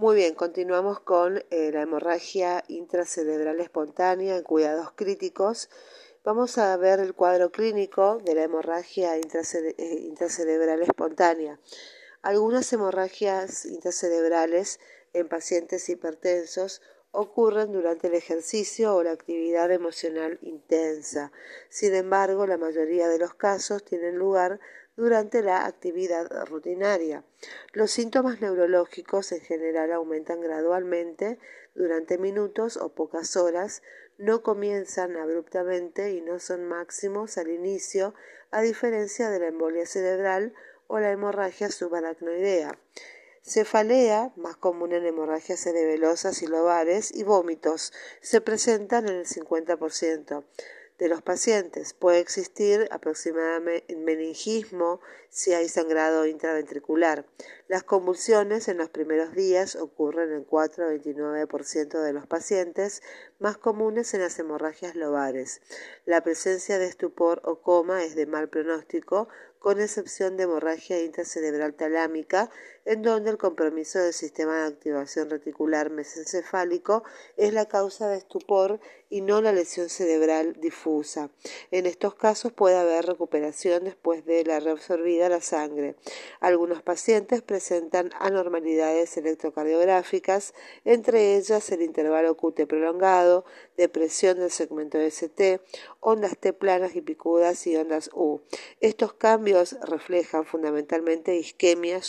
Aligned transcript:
Muy 0.00 0.14
bien, 0.14 0.36
continuamos 0.36 1.00
con 1.00 1.42
eh, 1.50 1.72
la 1.72 1.82
hemorragia 1.82 2.62
intracerebral 2.68 3.58
espontánea 3.58 4.36
en 4.36 4.44
cuidados 4.44 4.92
críticos. 4.94 5.70
Vamos 6.22 6.56
a 6.56 6.76
ver 6.76 7.00
el 7.00 7.14
cuadro 7.14 7.50
clínico 7.50 8.20
de 8.24 8.36
la 8.36 8.44
hemorragia 8.44 9.16
eh, 9.16 9.96
intracerebral 9.98 10.82
espontánea. 10.82 11.58
Algunas 12.22 12.72
hemorragias 12.72 13.64
intracerebrales 13.64 14.78
en 15.14 15.26
pacientes 15.26 15.88
hipertensos 15.88 16.80
ocurren 17.10 17.72
durante 17.72 18.06
el 18.06 18.14
ejercicio 18.14 18.94
o 18.94 19.02
la 19.02 19.10
actividad 19.10 19.72
emocional 19.72 20.38
intensa. 20.42 21.32
Sin 21.70 21.96
embargo, 21.96 22.46
la 22.46 22.56
mayoría 22.56 23.08
de 23.08 23.18
los 23.18 23.34
casos 23.34 23.84
tienen 23.84 24.14
lugar 24.16 24.60
durante 24.98 25.42
la 25.42 25.64
actividad 25.64 26.28
rutinaria. 26.46 27.22
Los 27.72 27.92
síntomas 27.92 28.40
neurológicos 28.40 29.30
en 29.30 29.40
general 29.40 29.92
aumentan 29.92 30.40
gradualmente 30.40 31.38
durante 31.76 32.18
minutos 32.18 32.76
o 32.76 32.88
pocas 32.88 33.36
horas, 33.36 33.84
no 34.18 34.42
comienzan 34.42 35.16
abruptamente 35.16 36.10
y 36.10 36.20
no 36.20 36.40
son 36.40 36.64
máximos 36.64 37.38
al 37.38 37.48
inicio, 37.48 38.12
a 38.50 38.60
diferencia 38.60 39.30
de 39.30 39.38
la 39.38 39.46
embolia 39.46 39.86
cerebral 39.86 40.52
o 40.88 40.98
la 40.98 41.12
hemorragia 41.12 41.70
subaracnoidea. 41.70 42.76
Cefalea, 43.42 44.32
más 44.34 44.56
común 44.56 44.92
en 44.92 45.06
hemorragias 45.06 45.60
cerebelosas 45.60 46.42
y 46.42 46.48
lobares, 46.48 47.14
y 47.14 47.22
vómitos 47.22 47.92
se 48.20 48.40
presentan 48.40 49.08
en 49.08 49.14
el 49.14 49.26
50% 49.26 50.44
de 50.98 51.08
los 51.08 51.22
pacientes. 51.22 51.94
Puede 51.94 52.18
existir 52.18 52.88
aproximadamente 52.90 53.96
meningismo 53.96 55.00
si 55.30 55.54
hay 55.54 55.68
sangrado 55.68 56.26
intraventricular. 56.26 57.26
Las 57.68 57.84
convulsiones 57.84 58.68
en 58.68 58.78
los 58.78 58.88
primeros 58.88 59.34
días 59.34 59.76
ocurren 59.76 60.32
en 60.32 60.44
4 60.44 60.86
a 60.86 60.92
29% 60.92 62.02
de 62.02 62.12
los 62.12 62.26
pacientes, 62.26 63.02
más 63.38 63.56
comunes 63.56 64.12
en 64.14 64.22
las 64.22 64.38
hemorragias 64.38 64.96
lobares. 64.96 65.60
La 66.04 66.22
presencia 66.22 66.78
de 66.78 66.86
estupor 66.86 67.40
o 67.44 67.60
coma 67.60 68.02
es 68.02 68.14
de 68.14 68.26
mal 68.26 68.48
pronóstico, 68.48 69.28
con 69.58 69.80
excepción 69.80 70.36
de 70.36 70.44
hemorragia 70.44 71.02
intracerebral 71.02 71.74
talámica, 71.74 72.50
en 72.88 73.02
donde 73.02 73.28
el 73.28 73.36
compromiso 73.36 73.98
del 73.98 74.14
sistema 74.14 74.62
de 74.62 74.68
activación 74.68 75.28
reticular 75.28 75.90
mesencefálico 75.90 77.04
es 77.36 77.52
la 77.52 77.66
causa 77.66 78.08
de 78.08 78.16
estupor 78.16 78.80
y 79.10 79.20
no 79.20 79.42
la 79.42 79.52
lesión 79.52 79.90
cerebral 79.90 80.54
difusa. 80.58 81.30
En 81.70 81.84
estos 81.84 82.14
casos 82.14 82.50
puede 82.52 82.76
haber 82.76 83.04
recuperación 83.04 83.84
después 83.84 84.24
de 84.24 84.42
la 84.44 84.60
reabsorbida 84.60 85.28
la 85.28 85.42
sangre. 85.42 85.96
Algunos 86.40 86.82
pacientes 86.82 87.42
presentan 87.42 88.10
anormalidades 88.20 89.18
electrocardiográficas, 89.18 90.54
entre 90.86 91.36
ellas 91.36 91.70
el 91.70 91.82
intervalo 91.82 92.36
QT 92.38 92.66
prolongado, 92.66 93.44
depresión 93.76 94.38
del 94.38 94.50
segmento 94.50 94.98
ST, 94.98 95.60
ondas 96.00 96.38
T 96.38 96.54
planas 96.54 96.96
y 96.96 97.02
picudas 97.02 97.66
y 97.66 97.76
ondas 97.76 98.10
U. 98.14 98.40
Estos 98.80 99.12
cambios 99.12 99.76
reflejan 99.82 100.46
fundamentalmente 100.46 101.36
isquemia 101.36 102.02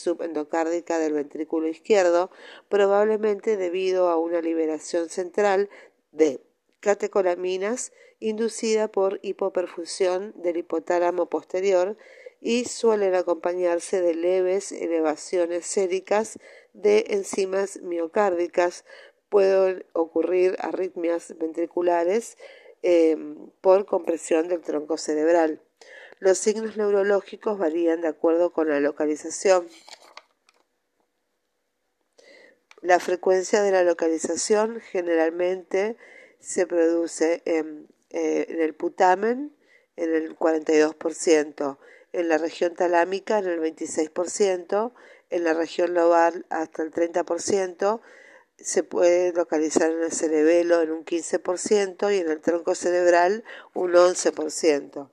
del 0.70 1.14
ventrículo 1.14 1.68
izquierdo, 1.68 2.32
probablemente 2.70 3.58
debido 3.58 4.10
a 4.10 4.18
una 4.18 4.42
liberación 4.42 5.10
central 5.10 5.70
de 6.12 6.42
catecolaminas 6.80 7.92
inducida 8.20 8.88
por 8.90 9.20
hipoperfusión 9.22 10.34
del 10.36 10.58
hipotálamo 10.58 11.28
posterior 11.28 11.98
y 12.42 12.66
suelen 12.66 13.16
acompañarse 13.16 14.02
de 14.02 14.16
leves 14.16 14.72
elevaciones 14.72 15.66
séricas 15.66 16.40
de 16.74 17.06
enzimas 17.10 17.82
miocárdicas. 17.82 18.86
Pueden 19.30 19.86
ocurrir 19.94 20.56
arritmias 20.60 21.36
ventriculares 21.38 22.38
em, 22.82 23.50
por 23.62 23.86
compresión 23.86 24.48
del 24.48 24.62
tronco 24.62 24.98
cerebral. 24.98 25.62
Los 26.20 26.38
signos 26.38 26.76
neurológicos 26.76 27.58
varían 27.58 28.02
de 28.02 28.10
acuerdo 28.10 28.52
con 28.52 28.70
la 28.70 28.80
localización. 28.80 29.68
La 32.82 33.00
frecuencia 33.00 33.62
de 33.62 33.72
la 33.72 33.84
localización 33.84 34.80
generalmente 34.80 35.98
se 36.40 36.66
produce 36.66 37.42
en, 37.46 37.88
eh, 38.10 38.46
el 38.50 38.74
putamen 38.74 39.56
en 39.98 40.16
el 40.16 40.38
42%, 40.38 41.78
en 42.14 42.30
la 42.30 42.38
región 42.38 42.74
talámica 42.76 43.40
en 43.40 43.48
el 43.48 43.60
26%, 43.60 44.94
en 45.30 45.44
la 45.44 45.54
región 45.54 45.94
lobar 45.94 46.46
hasta 46.50 46.84
el 46.84 46.92
30%, 46.92 48.02
se 48.58 48.84
puede 48.84 49.34
localizar 49.34 49.92
en 49.92 50.04
el 50.04 50.12
cerebelo 50.12 50.82
en 50.82 50.92
un 50.92 51.06
15% 51.06 52.16
y 52.16 52.20
en 52.20 52.30
el 52.30 52.42
tronco 52.42 52.76
cerebral 52.76 53.44
un 53.74 53.94
11%. 53.94 55.10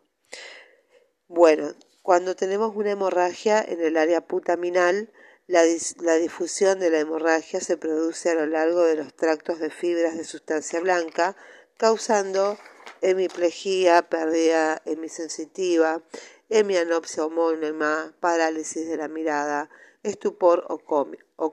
Bueno, 1.29 1.75
cuando 2.03 2.37
tenemos 2.37 2.75
una 2.77 2.93
hemorragia 2.93 3.61
en 3.61 3.81
el 3.81 3.97
área 3.97 4.21
putaminal, 4.21 5.11
la, 5.49 5.63
difusión 5.63 6.81
de 6.81 6.91
la 6.91 6.99
hemorragia 6.99 7.61
se 7.61 7.77
produce 7.77 8.31
a 8.31 8.35
lo 8.35 8.47
largo 8.47 8.83
de 8.83 8.97
los 8.97 9.15
tractos 9.15 9.61
de 9.61 9.71
fibras 9.71 10.17
de 10.17 10.25
sustancia 10.25 10.81
blanca, 10.81 11.37
causando 11.77 12.59
hemiplegia, 13.01 14.09
pérdida 14.09 14.83
hemisensitiva, 14.85 16.03
hemianopsia 16.49 17.25
homónima, 17.25 18.15
parálisis 18.19 18.89
de 18.89 18.97
la 18.97 19.09
mirada, 19.09 19.71
estupor 20.03 20.65
o 20.69 20.79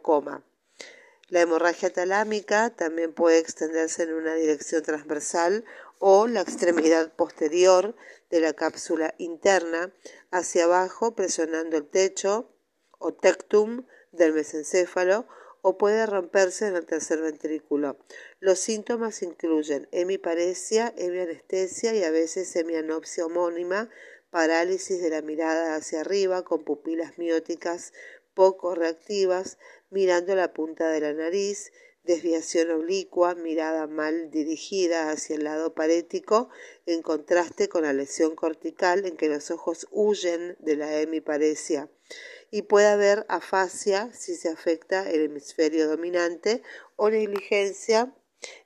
coma. 0.02 0.44
La 1.30 1.42
hemorragia 1.42 1.92
talámica 1.92 2.70
también 2.72 3.14
puede 3.14 3.40
extenderse 3.40 4.04
en 4.04 4.14
una 4.14 4.36
dirección 4.36 4.84
transversal 4.84 5.66
o 6.00 6.28
la 6.28 6.42
extremidad 6.42 7.12
posterior 7.14 7.96
de 8.30 8.42
la 8.42 8.54
cápsula 8.54 9.14
interna 9.18 9.92
hacia 10.32 10.66
abajo 10.66 11.16
presionando 11.16 11.78
el 11.78 11.88
techo 11.88 12.50
o 13.04 13.14
tectum 13.14 13.86
del 14.12 14.34
mesencéfalo 14.34 15.28
o 15.62 15.78
puede 15.78 16.06
romperse 16.06 16.68
en 16.68 16.76
el 16.76 16.86
tercer 16.86 17.22
ventrículo. 17.22 17.98
Los 18.40 18.60
síntomas 18.60 19.22
incluyen 19.24 19.88
hemiparesia, 19.92 20.94
hemianestesia 20.98 21.94
y 21.96 22.04
a 22.04 22.12
veces 22.12 22.56
hemianopsia 22.56 23.26
homónima, 23.26 23.90
parálisis 24.30 25.02
de 25.02 25.10
la 25.10 25.22
mirada 25.22 25.76
hacia 25.76 26.02
arriba 26.02 26.44
con 26.44 26.64
pupilas 26.64 27.18
mióticas 27.18 27.94
poco 28.34 28.74
reactivas, 28.74 29.58
mirando 29.90 30.36
la 30.36 30.54
punta 30.54 30.90
de 30.90 31.02
la 31.02 31.14
nariz, 31.14 31.72
desviación 32.04 32.72
oblicua, 32.72 33.36
mirada 33.36 33.88
mal 33.88 34.32
dirigida 34.32 35.12
hacia 35.12 35.36
el 35.36 35.44
lado 35.44 35.74
parético, 35.74 36.50
en 36.86 37.02
contraste 37.02 37.70
con 37.70 37.84
la 37.84 37.94
lesión 37.94 38.36
cortical 38.36 39.06
en 39.06 39.16
que 39.16 39.30
los 39.30 39.52
ojos 39.52 39.88
huyen 39.92 40.58
de 40.60 40.76
la 40.76 41.00
hemiparesia 41.00 41.90
y 42.54 42.62
puede 42.62 42.86
haber 42.86 43.26
afasia 43.30 44.12
si 44.14 44.36
se 44.36 44.48
afecta 44.48 45.10
el 45.10 45.22
hemisferio 45.22 45.90
dominante 45.90 46.62
o 46.98 47.10
negligencia 47.10 48.14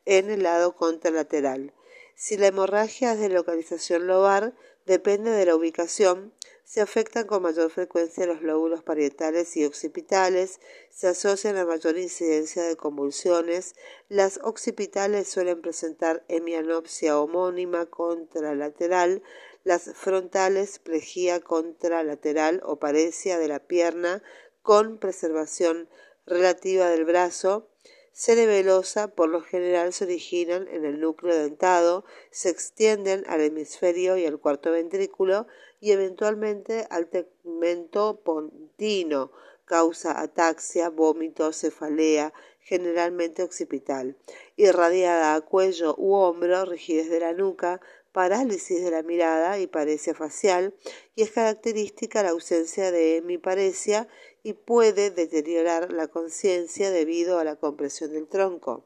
en 0.03 0.29
el 0.29 0.43
lado 0.43 0.75
contralateral. 0.75 1.73
Si 2.13 2.35
la 2.35 2.47
hemorragia 2.47 3.13
es 3.13 3.21
de 3.21 3.29
localización 3.29 4.05
lobar, 4.05 4.53
depende 4.85 5.31
de 5.31 5.45
la 5.45 5.55
ubicación, 5.55 6.33
se 6.65 6.81
afectan 6.81 7.27
con 7.27 7.41
mayor 7.43 7.71
frecuencia 7.71 8.25
los 8.25 8.41
lóbulos 8.41 8.83
parietales 8.83 9.55
y 9.55 9.63
occipitales, 9.63 10.59
se 10.89 11.07
asocian 11.07 11.55
a 11.55 11.63
mayor 11.63 11.97
incidencia 11.97 12.63
de 12.63 12.75
convulsiones, 12.75 13.73
las 14.09 14.37
occipitales 14.43 15.29
suelen 15.29 15.61
presentar 15.61 16.25
hemianopsia 16.27 17.17
homónima 17.17 17.85
contralateral, 17.85 19.23
las 19.67 19.91
frontales 19.95 20.79
plejía 20.79 21.41
contralateral 21.41 22.61
o 22.63 22.79
parecia 22.79 23.37
de 23.37 23.49
la 23.49 23.59
pierna 23.59 24.23
con 24.61 24.97
preservación 24.97 25.89
relativa 26.25 26.89
del 26.89 27.03
brazo, 27.03 27.67
cerebelosa 28.13 29.09
por 29.09 29.27
lo 29.27 29.41
general 29.41 29.91
se 29.91 30.05
originan 30.05 30.69
en 30.69 30.85
el 30.85 31.01
núcleo 31.01 31.35
dentado, 31.35 32.05
se 32.31 32.47
extienden 32.47 33.25
al 33.27 33.41
hemisferio 33.41 34.15
y 34.15 34.25
al 34.25 34.39
cuarto 34.39 34.71
ventrículo 34.71 35.47
y 35.81 35.91
eventualmente 35.91 36.87
al 36.89 37.07
tegmento 37.07 38.21
pontino, 38.21 39.33
causa 39.65 40.21
ataxia, 40.21 40.89
vómito, 40.89 41.51
cefalea, 41.51 42.31
generalmente 42.61 43.43
occipital, 43.43 44.15
irradiada 44.55 45.35
a 45.35 45.41
cuello 45.41 45.93
u 45.97 46.13
hombro, 46.13 46.63
rigidez 46.63 47.09
de 47.09 47.19
la 47.19 47.33
nuca, 47.33 47.81
parálisis 48.11 48.83
de 48.83 48.91
la 48.91 49.03
mirada 49.03 49.59
y 49.59 49.67
paresia 49.67 50.13
facial, 50.13 50.73
y 51.15 51.23
es 51.23 51.31
característica 51.31 52.23
la 52.23 52.29
ausencia 52.29 52.91
de 52.91 53.17
hemiparesia 53.17 54.07
y 54.43 54.53
puede 54.53 55.11
deteriorar 55.11 55.91
la 55.91 56.07
conciencia 56.07 56.91
debido 56.91 57.39
a 57.39 57.43
la 57.43 57.55
compresión 57.55 58.13
del 58.13 58.27
tronco. 58.27 58.85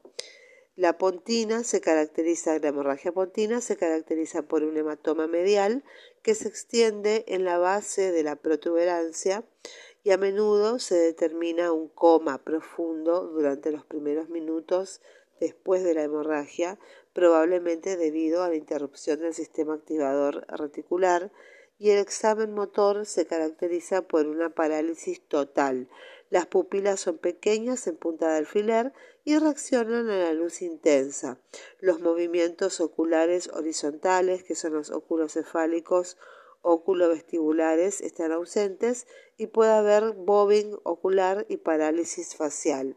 La 0.74 0.96
pontina 0.96 1.64
se 1.64 1.82
caracteriza, 1.82 2.58
la 2.58 2.68
hemorragia 2.68 3.12
pontina 3.12 3.60
se 3.60 3.76
caracteriza 3.76 4.42
por 4.42 4.62
un 4.62 4.76
hematoma 4.76 5.26
medial 5.26 5.84
que 6.22 6.34
se 6.34 6.48
extiende 6.48 7.24
en 7.28 7.44
la 7.44 7.58
base 7.58 8.10
de 8.10 8.22
la 8.22 8.36
protuberancia 8.36 9.44
y 10.02 10.10
a 10.10 10.16
menudo 10.16 10.78
se 10.78 10.94
determina 10.94 11.72
un 11.72 11.88
coma 11.88 12.42
profundo 12.42 13.28
durante 13.28 13.70
los 13.70 13.84
primeros 13.84 14.30
minutos 14.30 15.02
después 15.40 15.84
de 15.84 15.94
la 15.94 16.04
hemorragia, 16.04 16.78
probablemente 17.12 17.96
debido 17.96 18.42
a 18.42 18.48
la 18.48 18.56
interrupción 18.56 19.20
del 19.20 19.34
sistema 19.34 19.74
activador 19.74 20.46
reticular, 20.48 21.30
y 21.78 21.90
el 21.90 21.98
examen 21.98 22.54
motor 22.54 23.06
se 23.06 23.26
caracteriza 23.26 24.02
por 24.02 24.26
una 24.26 24.50
parálisis 24.54 25.20
total. 25.26 25.88
Las 26.30 26.46
pupilas 26.46 27.00
son 27.00 27.18
pequeñas 27.18 27.86
en 27.88 27.96
punta 27.96 28.30
de 28.30 28.38
alfiler 28.38 28.92
y 29.24 29.36
reaccionan 29.36 30.08
a 30.08 30.16
la 30.16 30.32
luz 30.32 30.62
intensa. 30.62 31.40
Los 31.80 32.00
movimientos 32.00 32.80
oculares 32.80 33.48
horizontales, 33.48 34.44
que 34.44 34.54
son 34.54 34.74
los 34.74 34.90
óculos 34.90 35.32
cefálicos 35.32 36.18
vestibulares 37.08 38.00
están 38.00 38.32
ausentes 38.32 39.06
y 39.36 39.48
puede 39.48 39.72
haber 39.72 40.12
bobbing 40.12 40.78
ocular 40.84 41.44
y 41.48 41.56
parálisis 41.56 42.36
facial. 42.36 42.96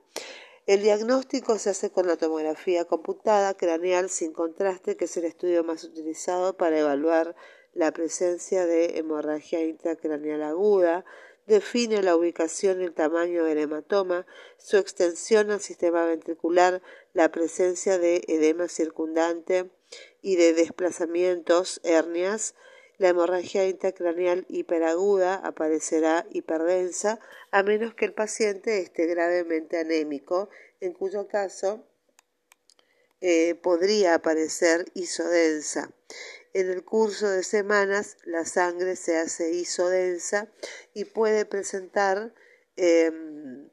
El 0.65 0.81
diagnóstico 0.81 1.59
se 1.59 1.69
hace 1.69 1.91
con 1.91 2.07
la 2.07 2.17
tomografía 2.17 2.85
computada 2.85 3.53
craneal 3.53 4.09
sin 4.09 4.33
contraste, 4.33 4.97
que 4.97 5.05
es 5.05 5.15
el 5.15 5.25
estudio 5.25 5.63
más 5.63 5.83
utilizado 5.83 6.57
para 6.57 6.79
evaluar 6.79 7.35
la 7.73 7.91
presencia 7.91 8.65
de 8.65 8.97
hemorragia 8.97 9.61
intracraneal 9.61 10.41
aguda, 10.41 11.05
define 11.45 12.01
la 12.01 12.15
ubicación 12.15 12.81
y 12.81 12.85
el 12.85 12.95
tamaño 12.95 13.43
del 13.43 13.59
hematoma, 13.59 14.25
su 14.57 14.77
extensión 14.77 15.51
al 15.51 15.59
sistema 15.59 16.03
ventricular, 16.05 16.81
la 17.13 17.29
presencia 17.31 17.99
de 17.99 18.23
edema 18.27 18.67
circundante 18.67 19.69
y 20.23 20.35
de 20.35 20.53
desplazamientos, 20.53 21.79
hernias, 21.83 22.55
la 22.97 23.09
hemorragia 23.09 23.67
intracraneal 23.67 24.45
hiperaguda 24.47 25.35
aparecerá 25.35 26.25
hiperdensa 26.31 27.19
a 27.51 27.63
menos 27.63 27.93
que 27.93 28.05
el 28.05 28.13
paciente 28.13 28.79
esté 28.79 29.05
gravemente 29.05 29.77
anémico, 29.77 30.49
en 30.79 30.93
cuyo 30.93 31.27
caso 31.27 31.85
eh, 33.21 33.55
podría 33.55 34.15
aparecer 34.15 34.85
isodensa. 34.93 35.91
En 36.53 36.69
el 36.69 36.85
curso 36.85 37.29
de 37.29 37.43
semanas 37.43 38.17
la 38.23 38.45
sangre 38.45 38.95
se 38.95 39.17
hace 39.17 39.51
isodensa 39.51 40.47
y 40.93 41.05
puede 41.05 41.45
presentar 41.45 42.33
em, 42.77 43.69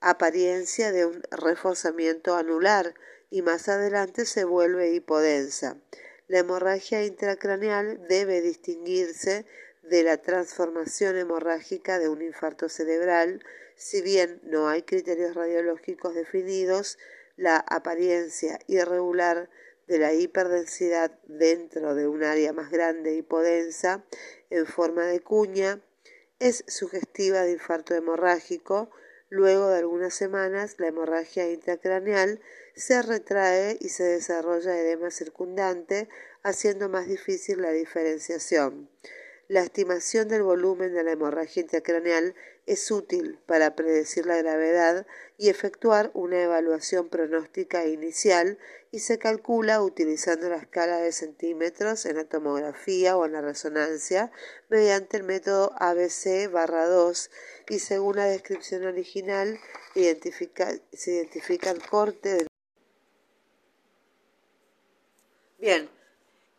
apariencia 0.00 0.92
de 0.92 1.06
un 1.06 1.22
reforzamiento 1.30 2.36
anular 2.36 2.94
y 3.30 3.42
más 3.42 3.68
adelante 3.68 4.26
se 4.26 4.44
vuelve 4.44 4.92
hipodensa. 4.92 5.80
La 6.28 6.40
hemorragia 6.40 7.04
intracraneal 7.04 8.06
debe 8.06 8.42
distinguirse 8.42 9.46
de 9.82 10.02
la 10.02 10.18
transformación 10.18 11.16
hemorrágica 11.16 11.98
de 11.98 12.10
un 12.10 12.20
infarto 12.20 12.68
cerebral, 12.68 13.42
si 13.76 14.02
bien 14.02 14.38
no 14.42 14.68
hay 14.68 14.82
criterios 14.82 15.34
radiológicos 15.34 16.14
definidos, 16.14 16.98
la 17.36 17.56
apariencia 17.56 18.58
irregular 18.66 19.48
de 19.86 19.98
la 19.98 20.12
hiperdensidad 20.12 21.18
dentro 21.26 21.94
de 21.94 22.06
un 22.06 22.22
área 22.22 22.52
más 22.52 22.70
grande 22.70 23.14
hipodensa 23.14 24.04
en 24.50 24.66
forma 24.66 25.06
de 25.06 25.20
cuña 25.20 25.80
es 26.40 26.62
sugestiva 26.68 27.40
de 27.40 27.52
infarto 27.52 27.94
hemorrágico. 27.94 28.90
Luego 29.30 29.68
de 29.68 29.78
algunas 29.78 30.14
semanas, 30.14 30.76
la 30.78 30.88
hemorragia 30.88 31.50
intracraneal 31.50 32.40
se 32.74 33.02
retrae 33.02 33.76
y 33.80 33.90
se 33.90 34.04
desarrolla 34.04 34.78
edema 34.78 35.10
circundante, 35.10 36.08
haciendo 36.42 36.88
más 36.88 37.06
difícil 37.08 37.60
la 37.60 37.70
diferenciación. 37.72 38.88
La 39.48 39.60
estimación 39.60 40.28
del 40.28 40.42
volumen 40.42 40.94
de 40.94 41.02
la 41.02 41.12
hemorragia 41.12 41.62
intracraneal 41.62 42.34
es 42.68 42.90
útil 42.90 43.38
para 43.46 43.74
predecir 43.74 44.26
la 44.26 44.36
gravedad 44.36 45.06
y 45.38 45.48
efectuar 45.48 46.10
una 46.12 46.42
evaluación 46.42 47.08
pronóstica 47.08 47.86
inicial 47.86 48.58
y 48.90 49.00
se 49.00 49.18
calcula 49.18 49.82
utilizando 49.82 50.50
la 50.50 50.56
escala 50.56 50.98
de 50.98 51.12
centímetros 51.12 52.04
en 52.04 52.16
la 52.16 52.24
tomografía 52.24 53.16
o 53.16 53.24
en 53.24 53.32
la 53.32 53.40
resonancia 53.40 54.30
mediante 54.68 55.16
el 55.16 55.22
método 55.22 55.72
ABC 55.78 56.50
2 56.50 57.30
y 57.70 57.78
según 57.78 58.16
la 58.16 58.26
descripción 58.26 58.84
original 58.84 59.58
se 59.94 61.10
identifica 61.10 61.70
el 61.70 61.82
corte 61.88 62.34
del 62.34 62.48
Bien, 65.58 65.90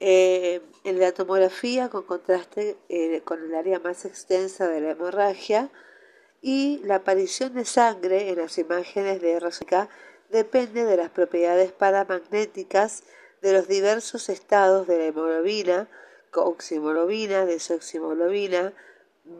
eh, 0.01 0.61
en 0.83 0.99
la 0.99 1.13
tomografía 1.13 1.89
con 1.89 2.03
contraste 2.03 2.77
eh, 2.89 3.21
con 3.23 3.43
el 3.43 3.55
área 3.55 3.79
más 3.79 4.05
extensa 4.05 4.67
de 4.67 4.81
la 4.81 4.91
hemorragia 4.91 5.71
y 6.41 6.81
la 6.83 6.95
aparición 6.95 7.53
de 7.53 7.65
sangre 7.65 8.29
en 8.29 8.37
las 8.37 8.57
imágenes 8.57 9.21
de 9.21 9.33
RCK 9.33 9.89
depende 10.29 10.85
de 10.85 10.97
las 10.97 11.09
propiedades 11.09 11.71
paramagnéticas 11.71 13.03
de 13.41 13.53
los 13.53 13.67
diversos 13.67 14.29
estados 14.29 14.87
de 14.87 14.97
la 14.97 15.05
hemoglobina, 15.05 15.87
oxihemoglobina, 16.33 17.45
desoxihemoglobina, 17.45 18.73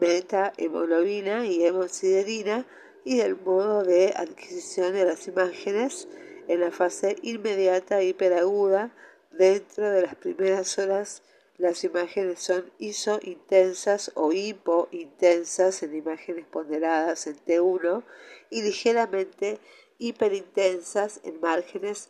metahemoglobina 0.00 1.46
y 1.46 1.64
hemosiderina 1.64 2.66
y 3.04 3.18
del 3.18 3.36
modo 3.36 3.82
de 3.82 4.12
adquisición 4.16 4.92
de 4.92 5.04
las 5.04 5.26
imágenes 5.26 6.08
en 6.48 6.60
la 6.60 6.70
fase 6.70 7.16
inmediata 7.22 8.02
hiperaguda 8.02 8.90
Dentro 9.30 9.88
de 9.88 10.02
las 10.02 10.16
primeras 10.16 10.76
horas 10.78 11.22
las 11.60 11.84
imágenes 11.84 12.40
son 12.40 12.72
iso-intensas 12.78 14.12
o 14.14 14.32
hipo-intensas 14.32 15.82
en 15.82 15.94
imágenes 15.94 16.46
ponderadas 16.46 17.26
en 17.26 17.36
T1 17.36 18.02
y 18.48 18.62
ligeramente 18.62 19.58
hiperintensas 19.98 21.20
en 21.22 21.38
márgenes 21.40 22.08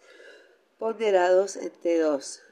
ponderados 0.78 1.56
en 1.56 1.72
T2. 1.72 2.49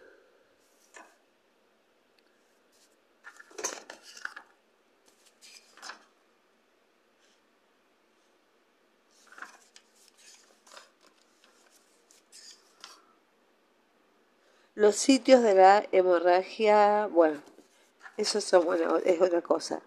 Los 14.78 14.94
sitios 14.94 15.42
de 15.42 15.54
la 15.54 15.84
hemorragia, 15.90 17.08
bueno, 17.10 17.42
eso 18.16 18.40
son, 18.40 18.64
bueno, 18.64 18.98
es 18.98 19.20
otra 19.20 19.42
cosa. 19.42 19.82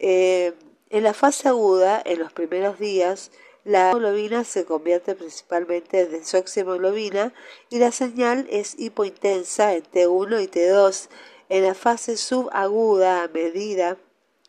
Eh, 0.00 0.52
en 0.90 1.04
la 1.04 1.14
fase 1.14 1.46
aguda, 1.46 2.02
en 2.04 2.18
los 2.18 2.32
primeros 2.32 2.80
días, 2.80 3.30
la 3.62 3.90
hemoglobina 3.90 4.42
se 4.42 4.64
convierte 4.64 5.14
principalmente 5.14 6.00
en 6.00 6.10
desoxihemoglobina 6.10 7.32
y 7.70 7.78
la 7.78 7.92
señal 7.92 8.48
es 8.50 8.76
hipointensa 8.80 9.74
en 9.74 9.84
T1 9.84 10.42
y 10.42 10.48
T2. 10.48 11.08
En 11.48 11.62
la 11.62 11.74
fase 11.74 12.16
subaguda, 12.16 13.22
a 13.22 13.28
medida 13.28 13.96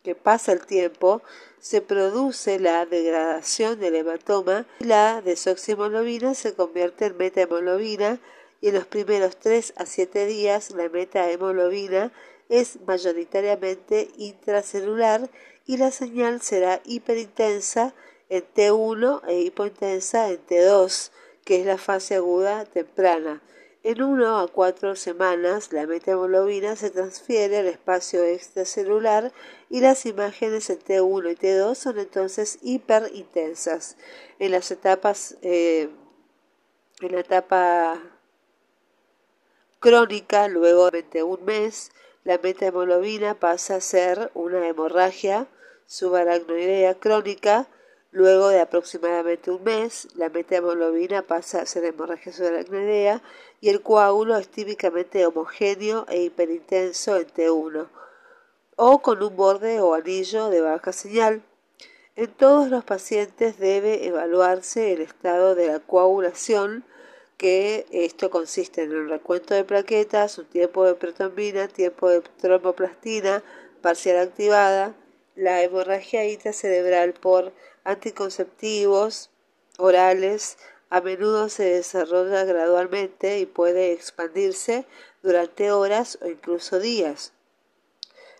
que 0.01 0.15
pasa 0.15 0.53
el 0.53 0.65
tiempo, 0.65 1.21
se 1.59 1.81
produce 1.81 2.59
la 2.59 2.87
degradación 2.87 3.79
del 3.79 3.97
hematoma 3.97 4.65
y 4.79 4.85
la 4.85 5.21
desoxihemoglobina 5.21 6.33
se 6.33 6.55
convierte 6.55 7.05
en 7.05 7.17
metahemoglobina 7.17 8.19
y 8.63 8.69
en 8.69 8.75
los 8.75 8.85
primeros 8.85 9.35
3 9.35 9.73
a 9.75 9.85
7 9.85 10.25
días 10.25 10.71
la 10.71 10.87
metahemoglobina 10.87 12.13
es 12.47 12.79
mayoritariamente 12.87 14.09
intracelular 14.15 15.29
y 15.65 15.75
la 15.75 15.91
señal 15.91 16.41
será 16.41 16.79
hiperintensa 16.85 17.93
en 18.29 18.45
T1 18.55 19.21
e 19.27 19.41
hipointensa 19.41 20.29
en 20.29 20.39
T2, 20.47 21.11
que 21.43 21.59
es 21.59 21.65
la 21.65 21.77
fase 21.77 22.15
aguda 22.15 22.63
temprana. 22.63 23.41
En 23.83 24.01
1 24.01 24.39
a 24.39 24.47
4 24.47 24.95
semanas 24.95 25.73
la 25.73 25.85
metahemoglobina 25.85 26.77
se 26.77 26.89
transfiere 26.89 27.57
al 27.57 27.67
espacio 27.67 28.23
extracelular 28.23 29.33
y 29.69 29.81
las 29.81 30.05
imágenes 30.05 30.69
en 30.69 30.79
T1 30.79 31.33
y 31.33 31.35
T2 31.35 31.75
son 31.75 31.99
entonces 31.99 32.59
hiperintensas. 32.61 33.97
En 34.39 34.51
las 34.51 34.71
etapas 34.71 35.35
eh, 35.41 35.89
en 37.01 37.11
la 37.11 37.19
etapa 37.19 38.12
crónica, 39.83 40.47
luego 40.47 40.91
de 40.91 41.23
un 41.23 41.43
mes, 41.43 41.91
la 42.23 42.37
metahemoglobina 42.37 43.33
pasa 43.33 43.75
a 43.75 43.81
ser 43.81 44.31
una 44.33 44.65
hemorragia 44.65 45.47
subaracnoidea 45.87 46.93
crónica. 46.93 47.67
Luego 48.11 48.47
de 48.47 48.61
aproximadamente 48.61 49.51
un 49.51 49.61
mes, 49.65 50.07
la 50.15 50.29
metahemoglobina 50.29 51.23
pasa 51.23 51.59
a 51.59 51.65
ser 51.65 51.83
hemorragia 51.83 52.31
subaracnoidea 52.31 53.21
y 53.59 53.67
el 53.67 53.81
coágulo 53.81 54.37
es 54.37 54.47
típicamente 54.47 55.25
homogéneo 55.25 56.05
e 56.07 56.21
hiperintenso 56.21 57.17
en 57.17 57.27
T1 57.27 57.89
o 58.77 59.01
con 59.01 59.21
un 59.21 59.35
borde 59.35 59.81
o 59.81 59.95
anillo 59.95 60.47
de 60.47 60.61
baja 60.61 60.93
señal. 60.93 61.41
En 62.15 62.31
todos 62.31 62.69
los 62.69 62.85
pacientes 62.85 63.59
debe 63.59 64.07
evaluarse 64.07 64.93
el 64.93 65.01
estado 65.01 65.55
de 65.55 65.67
la 65.67 65.79
coagulación 65.79 66.85
que 67.37 67.85
esto 67.91 68.29
consiste 68.29 68.83
en 68.83 68.91
el 68.91 69.09
recuento 69.09 69.53
de 69.53 69.63
plaquetas, 69.63 70.37
un 70.37 70.45
tiempo 70.45 70.85
de 70.85 70.95
protombina, 70.95 71.67
tiempo 71.67 72.09
de 72.09 72.21
tromboplastina 72.21 73.43
parcial 73.81 74.17
activada 74.17 74.95
la 75.35 75.61
hemorragia 75.61 76.25
intracerebral 76.25 77.13
por 77.13 77.53
anticonceptivos 77.83 79.29
orales 79.77 80.57
a 80.89 81.01
menudo 81.01 81.49
se 81.49 81.63
desarrolla 81.63 82.43
gradualmente 82.45 83.39
y 83.39 83.47
puede 83.47 83.93
expandirse 83.93 84.85
durante 85.23 85.71
horas 85.71 86.19
o 86.21 86.27
incluso 86.27 86.79
días. 86.79 87.33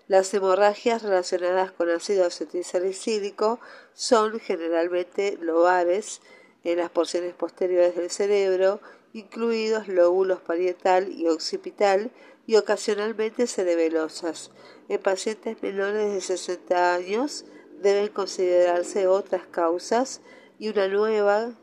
Las 0.08 0.32
hemorragias 0.36 1.02
relacionadas 1.02 1.72
con 1.72 1.90
ácido 1.90 2.28
acetilsalicílico 2.28 3.60
son 3.96 4.40
generalmente 4.40 5.38
lobares 5.42 6.22
en 6.64 6.78
las 6.78 6.90
porciones 6.90 7.34
posteriores 7.34 7.96
del 7.96 8.10
cerebro, 8.10 8.80
incluidos 9.14 9.88
lóbulos 9.88 10.42
parietal 10.42 11.12
y 11.12 11.28
occipital, 11.28 12.12
y 12.46 12.56
ocasionalmente 12.56 13.48
cerebelosas. 13.48 14.52
En 14.90 15.02
pacientes 15.02 15.62
menores 15.62 16.14
de 16.14 16.22
60 16.22 16.96
años 16.96 17.46
deben 17.82 18.10
considerarse 18.10 19.08
otras 19.08 19.46
causas 19.48 20.22
y 20.60 20.70
una 20.70 20.88
nueva 20.88 21.54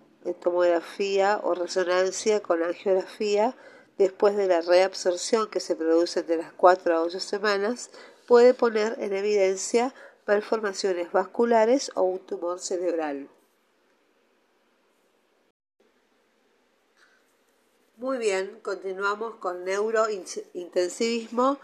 tomografía 0.41 1.41
o 1.43 1.55
resonancia 1.55 2.41
con 2.41 2.63
angiografía 2.63 3.57
después 3.99 4.37
de 4.37 4.47
la 4.47 4.61
reabsorción 4.61 5.49
que 5.51 5.61
se 5.61 5.77
produce 5.77 6.21
entre 6.21 6.37
las 6.37 6.53
4 6.53 6.97
a 6.97 7.03
8 7.03 7.21
semanas 7.21 7.91
puede 8.27 8.55
poner 8.55 8.97
en 8.99 9.15
evidencia 9.15 9.95
malformaciones 10.27 11.11
vasculares 11.13 11.91
o 11.95 12.03
un 12.03 12.19
tumor 12.21 12.61
cerebral. 12.61 13.29
Muy 18.01 18.17
bien, 18.17 18.59
continuamos 18.63 19.35
con 19.35 19.63
neurointensivismo 19.67 21.59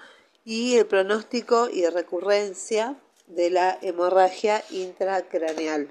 y 0.45 0.77
el 0.77 0.85
pronóstico 0.85 1.71
y 1.71 1.87
recurrencia 1.87 2.95
de 3.27 3.49
la 3.49 3.79
hemorragia 3.81 4.63
intracraneal. 4.69 5.91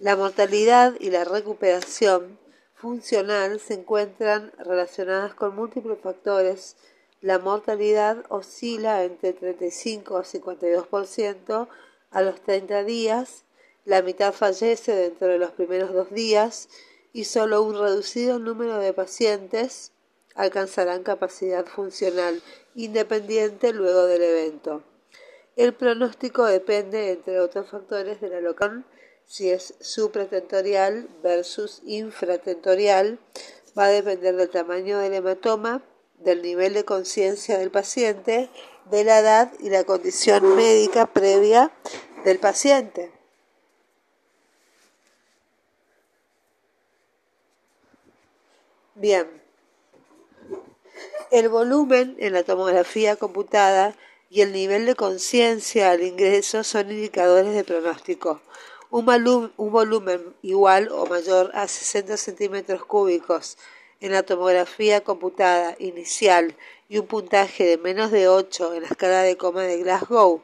La 0.00 0.16
mortalidad 0.16 0.92
y 1.00 1.08
la 1.08 1.24
recuperación 1.24 2.38
funcional 2.74 3.58
se 3.58 3.72
encuentran 3.72 4.52
relacionadas 4.58 5.32
con 5.32 5.56
múltiples 5.56 5.98
factores. 6.02 6.76
La 7.22 7.38
mortalidad 7.38 8.26
oscila 8.28 9.04
entre 9.04 9.32
35 9.32 10.18
a 10.18 10.24
52% 10.24 11.68
a 12.10 12.20
los 12.20 12.38
30 12.42 12.84
días, 12.84 13.44
la 13.86 14.02
mitad 14.02 14.34
fallece 14.34 14.94
dentro 14.94 15.28
de 15.28 15.38
los 15.38 15.52
primeros 15.52 15.94
dos 15.94 16.10
días 16.10 16.68
y 17.12 17.24
solo 17.24 17.62
un 17.62 17.78
reducido 17.78 18.38
número 18.38 18.78
de 18.78 18.92
pacientes 18.92 19.92
alcanzarán 20.34 21.02
capacidad 21.02 21.66
funcional 21.66 22.42
independiente 22.74 23.72
luego 23.72 24.06
del 24.06 24.22
evento. 24.22 24.82
El 25.56 25.74
pronóstico 25.74 26.44
depende, 26.46 27.10
entre 27.10 27.40
otros 27.40 27.68
factores, 27.70 28.20
de 28.20 28.28
la 28.28 28.40
locación, 28.40 28.84
si 29.26 29.50
es 29.50 29.74
supratentorial 29.80 31.08
versus 31.22 31.82
infratentorial, 31.84 33.18
va 33.78 33.84
a 33.84 33.88
depender 33.88 34.34
del 34.34 34.50
tamaño 34.50 34.98
del 34.98 35.14
hematoma, 35.14 35.84
del 36.18 36.42
nivel 36.42 36.74
de 36.74 36.84
conciencia 36.84 37.58
del 37.58 37.70
paciente, 37.70 38.50
de 38.90 39.04
la 39.04 39.20
edad 39.20 39.52
y 39.60 39.70
la 39.70 39.84
condición 39.84 40.56
médica 40.56 41.06
previa 41.06 41.70
del 42.24 42.38
paciente. 42.38 43.19
Bien. 49.00 49.26
El 51.30 51.48
volumen 51.48 52.16
en 52.18 52.34
la 52.34 52.42
tomografía 52.42 53.16
computada 53.16 53.96
y 54.28 54.42
el 54.42 54.52
nivel 54.52 54.84
de 54.84 54.94
conciencia 54.94 55.90
al 55.90 56.02
ingreso 56.02 56.64
son 56.64 56.90
indicadores 56.90 57.54
de 57.54 57.64
pronóstico. 57.64 58.42
Un, 58.90 59.06
volumen 59.56 60.34
igual 60.42 60.90
o 60.92 61.06
mayor 61.06 61.50
a 61.54 61.66
60 61.66 62.18
centímetros 62.18 62.84
cúbicos 62.84 63.56
en 64.00 64.12
la 64.12 64.22
tomografía 64.22 65.00
computada 65.00 65.76
inicial 65.78 66.54
y 66.90 66.98
un 66.98 67.06
puntaje 67.06 67.64
de 67.64 67.78
menos 67.78 68.10
de 68.10 68.28
8 68.28 68.74
en 68.74 68.82
la 68.82 68.88
escala 68.88 69.22
de 69.22 69.38
coma 69.38 69.62
de 69.62 69.78
Glasgow, 69.78 70.42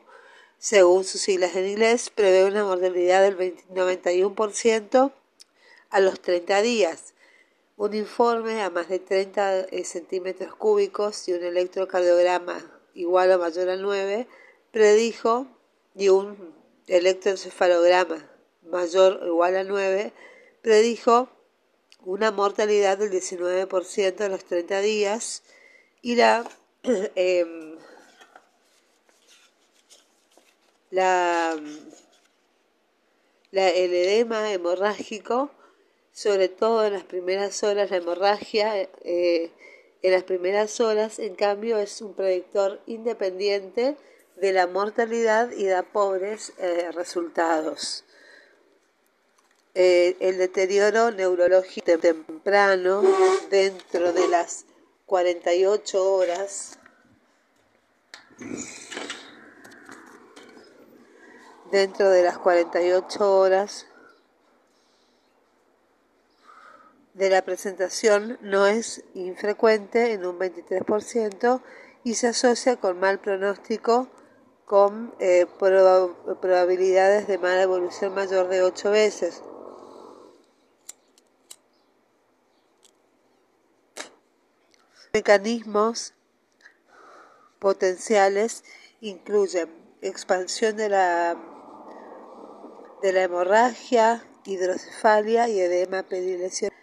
según 0.58 1.04
sus 1.04 1.20
siglas 1.20 1.54
en 1.56 1.66
inglés, 1.66 2.08
prevé 2.08 2.46
una 2.46 2.64
mortalidad 2.64 3.20
del 3.20 3.36
91% 3.68 5.12
a 5.90 6.00
los 6.00 6.20
30 6.22 6.62
días 6.62 7.12
un 7.76 7.94
informe 7.94 8.62
a 8.62 8.70
más 8.70 8.88
de 8.88 8.98
30 8.98 9.60
eh, 9.60 9.84
centímetros 9.84 10.54
cúbicos 10.54 11.28
y 11.28 11.34
un 11.34 11.44
electrocardiograma 11.44 12.64
igual 12.94 13.32
o 13.32 13.38
mayor 13.38 13.68
a 13.68 13.76
9 13.76 14.26
predijo 14.70 15.46
y 15.94 16.08
un 16.08 16.54
electroencefalograma 16.86 18.24
mayor 18.62 19.22
o 19.22 19.26
igual 19.26 19.56
a 19.56 19.64
9 19.64 20.12
predijo 20.62 21.28
una 22.06 22.30
mortalidad 22.30 22.96
del 22.98 23.10
19% 23.10 24.20
a 24.20 24.28
los 24.28 24.44
30 24.44 24.80
días 24.80 25.42
y 26.00 26.14
la, 26.14 26.48
em, 27.14 27.76
la, 30.90 31.56
la, 33.50 33.68
el 33.68 33.92
edema 33.92 34.50
hemorrágico 34.50 35.50
sobre 36.16 36.48
todo 36.48 36.86
en 36.86 36.94
las 36.94 37.04
primeras 37.04 37.62
horas, 37.62 37.90
la 37.90 37.98
hemorragia 37.98 38.88
eh, 39.04 39.50
en 40.00 40.12
las 40.12 40.22
primeras 40.22 40.80
horas, 40.80 41.18
en 41.18 41.34
cambio, 41.34 41.76
es 41.76 42.00
un 42.00 42.14
predictor 42.14 42.80
independiente 42.86 43.98
de 44.36 44.52
la 44.54 44.66
mortalidad 44.66 45.50
y 45.50 45.66
da 45.66 45.82
pobres 45.82 46.54
eh, 46.56 46.90
resultados. 46.92 48.06
Eh, 49.74 50.16
el 50.20 50.38
deterioro 50.38 51.10
neurológico 51.10 51.98
temprano 51.98 53.02
dentro 53.50 54.14
de 54.14 54.26
las 54.28 54.64
48 55.04 56.14
horas 56.14 56.78
dentro 61.70 62.08
de 62.08 62.22
las 62.22 62.38
48 62.38 63.38
horas 63.38 63.86
de 67.16 67.30
la 67.30 67.42
presentación 67.42 68.38
no 68.42 68.66
es 68.66 69.02
infrecuente 69.14 70.12
en 70.12 70.26
un 70.26 70.38
23% 70.38 71.62
y 72.04 72.14
se 72.14 72.28
asocia 72.28 72.76
con 72.76 73.00
mal 73.00 73.20
pronóstico 73.20 74.08
con 74.66 75.14
eh, 75.18 75.46
probabilidades 75.58 77.26
de 77.26 77.38
mala 77.38 77.62
evolución 77.62 78.14
mayor 78.14 78.48
de 78.48 78.62
8 78.62 78.90
veces. 78.90 79.42
Mecanismos 85.14 86.12
potenciales 87.58 88.62
incluyen 89.00 89.70
expansión 90.02 90.76
de 90.76 90.90
la, 90.90 91.34
de 93.00 93.12
la 93.14 93.22
hemorragia, 93.22 94.22
hidrocefalia 94.44 95.48
y 95.48 95.60
edema 95.60 96.02
predilección 96.02 96.75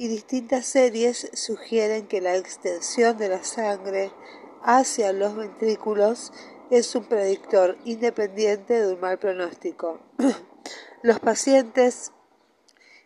y 0.00 0.08
distintas 0.08 0.64
series 0.64 1.28
sugieren 1.34 2.06
que 2.06 2.22
la 2.22 2.34
extensión 2.34 3.18
de 3.18 3.28
la 3.28 3.44
sangre 3.44 4.10
hacia 4.62 5.12
los 5.12 5.36
ventrículos 5.36 6.32
es 6.70 6.94
un 6.94 7.04
predictor 7.04 7.76
independiente 7.84 8.80
de 8.80 8.94
un 8.94 8.98
mal 8.98 9.18
pronóstico. 9.18 10.00
Los 11.02 11.20
pacientes 11.20 12.12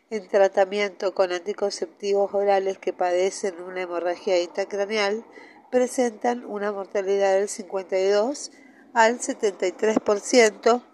en 0.09 0.29
tratamiento 0.29 1.17
con 1.17 1.33
anticonceptivos 1.33 2.33
orales 2.33 2.79
que 2.79 2.93
padecen 2.93 3.61
una 3.61 3.83
hemorragia 3.83 4.41
intracraneal 4.41 5.25
presentan 5.73 6.45
una 6.45 6.71
mortalidad 6.71 7.35
del 7.35 7.49
52 7.49 8.53
al 8.93 9.19
73%, 9.19 10.85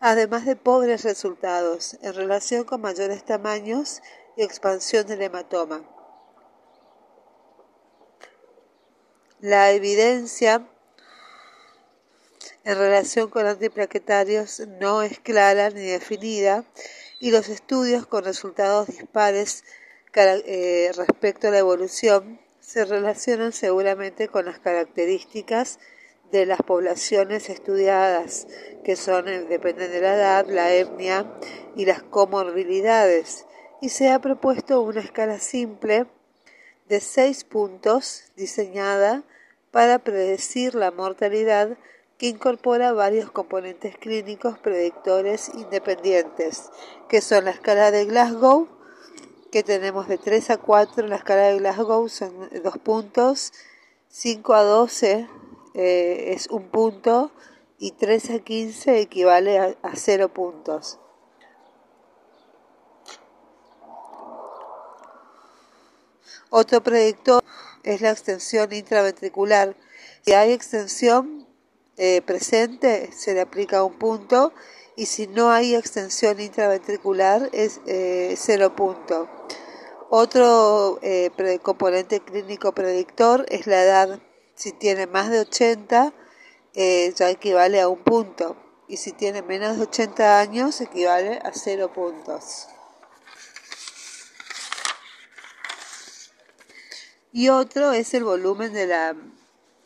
además 0.00 0.46
de 0.46 0.56
pobres 0.56 1.04
resultados 1.04 1.98
en 2.00 2.14
relación 2.14 2.64
con 2.64 2.80
mayores 2.80 3.26
tamaños 3.26 4.00
expansión 4.36 5.06
del 5.06 5.22
hematoma. 5.22 5.82
La 9.40 9.70
evidencia 9.70 10.66
en 12.64 12.76
relación 12.76 13.30
con 13.30 13.46
antiplaquetarios 13.46 14.60
no 14.80 15.02
es 15.02 15.18
clara 15.18 15.70
ni 15.70 15.80
definida 15.80 16.64
y 17.20 17.30
los 17.30 17.48
estudios 17.48 18.06
con 18.06 18.24
resultados 18.24 18.88
dispares 18.88 19.64
eh, 20.14 20.90
respecto 20.96 21.48
a 21.48 21.50
la 21.52 21.58
evolución 21.58 22.40
se 22.60 22.84
relacionan 22.84 23.52
seguramente 23.52 24.28
con 24.28 24.44
las 24.44 24.58
características 24.58 25.78
de 26.30 26.46
las 26.46 26.62
poblaciones 26.62 27.48
estudiadas, 27.48 28.46
que 28.84 28.94
son, 28.96 29.28
eh, 29.28 29.40
dependen 29.42 29.90
de 29.90 30.00
la 30.00 30.14
edad, 30.14 30.46
la 30.46 30.72
etnia 30.72 31.32
y 31.76 31.86
las 31.86 32.02
comorbilidades 32.02 33.46
y 33.80 33.88
se 33.88 34.10
ha 34.10 34.18
propuesto 34.20 34.82
una 34.82 35.00
escala 35.00 35.38
simple 35.38 36.06
de 36.88 37.00
seis 37.00 37.44
puntos 37.44 38.24
diseñada 38.36 39.22
para 39.70 39.98
predecir 39.98 40.74
la 40.74 40.90
mortalidad 40.90 41.78
que 42.18 42.28
incorpora 42.28 42.92
varios 42.92 43.30
componentes 43.30 43.96
clínicos 43.96 44.58
predictores 44.58 45.50
independientes, 45.54 46.70
que 47.08 47.22
son 47.22 47.46
la 47.46 47.52
escala 47.52 47.90
de 47.90 48.04
Glasgow, 48.04 48.68
que 49.50 49.62
tenemos 49.62 50.06
de 50.06 50.18
3 50.18 50.50
a 50.50 50.56
4, 50.58 51.06
la 51.06 51.16
escala 51.16 51.42
de 51.44 51.58
Glasgow 51.58 52.08
son 52.08 52.50
dos 52.62 52.76
puntos, 52.78 53.52
5 54.08 54.54
a 54.54 54.62
12 54.62 55.28
eh, 55.74 56.24
es 56.34 56.48
un 56.48 56.68
punto 56.68 57.30
y 57.78 57.92
3 57.92 58.30
a 58.30 58.38
15 58.40 59.00
equivale 59.00 59.58
a, 59.58 59.76
a 59.82 59.96
0 59.96 60.28
puntos. 60.28 60.99
Otro 66.52 66.82
predictor 66.82 67.44
es 67.84 68.00
la 68.00 68.10
extensión 68.10 68.72
intraventricular. 68.72 69.76
Si 70.24 70.32
hay 70.32 70.52
extensión 70.52 71.46
eh, 71.96 72.22
presente, 72.22 73.10
se 73.12 73.34
le 73.34 73.40
aplica 73.40 73.84
un 73.84 73.94
punto 73.94 74.52
y 74.96 75.06
si 75.06 75.28
no 75.28 75.52
hay 75.52 75.76
extensión 75.76 76.40
intraventricular 76.40 77.48
es 77.52 77.80
eh, 77.86 78.34
cero 78.36 78.74
punto. 78.74 79.28
Otro 80.10 80.98
eh, 81.02 81.30
componente 81.62 82.18
clínico 82.18 82.72
predictor 82.72 83.46
es 83.48 83.68
la 83.68 83.84
edad. 83.84 84.20
Si 84.56 84.72
tiene 84.72 85.06
más 85.06 85.30
de 85.30 85.38
80, 85.38 86.12
ya 86.74 87.30
equivale 87.30 87.80
a 87.80 87.88
un 87.88 88.02
punto. 88.02 88.56
Y 88.88 88.96
si 88.96 89.12
tiene 89.12 89.42
menos 89.42 89.76
de 89.76 89.84
80 89.84 90.40
años, 90.40 90.80
equivale 90.80 91.38
a 91.44 91.52
cero 91.52 91.92
puntos. 91.94 92.66
Y 97.32 97.48
otro 97.48 97.92
es 97.92 98.14
el 98.14 98.24
volumen 98.24 98.72
de 98.72 98.86
la, 98.86 99.14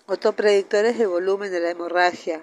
otro 0.06 0.32
predictor 0.32 0.84
es 0.84 0.98
el 1.00 1.08
volumen 1.08 1.50
de 1.50 1.60
la 1.60 1.70
hemorragia. 1.70 2.42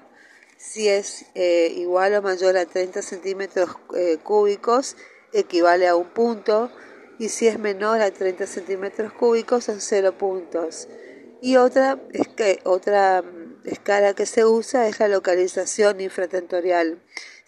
Si 0.57 0.87
es 0.87 1.25
eh, 1.33 1.73
igual 1.75 2.13
o 2.15 2.21
mayor 2.21 2.55
a 2.55 2.65
30 2.65 3.01
centímetros 3.01 3.69
eh, 3.95 4.19
cúbicos, 4.21 4.95
equivale 5.33 5.87
a 5.87 5.95
un 5.95 6.09
punto, 6.09 6.71
y 7.17 7.29
si 7.29 7.47
es 7.47 7.57
menor 7.57 8.01
a 8.01 8.11
30 8.11 8.45
centímetros 8.47 9.13
cúbicos, 9.13 9.65
son 9.65 9.81
cero 9.81 10.17
puntos. 10.17 10.87
Y 11.41 11.57
otra, 11.57 11.99
es 12.13 12.27
que, 12.27 12.59
otra 12.63 13.23
mm, 13.23 13.67
escala 13.67 14.13
que 14.13 14.27
se 14.27 14.45
usa 14.45 14.87
es 14.87 14.99
la 14.99 15.07
localización 15.07 15.99
infratentorial. 15.99 17.01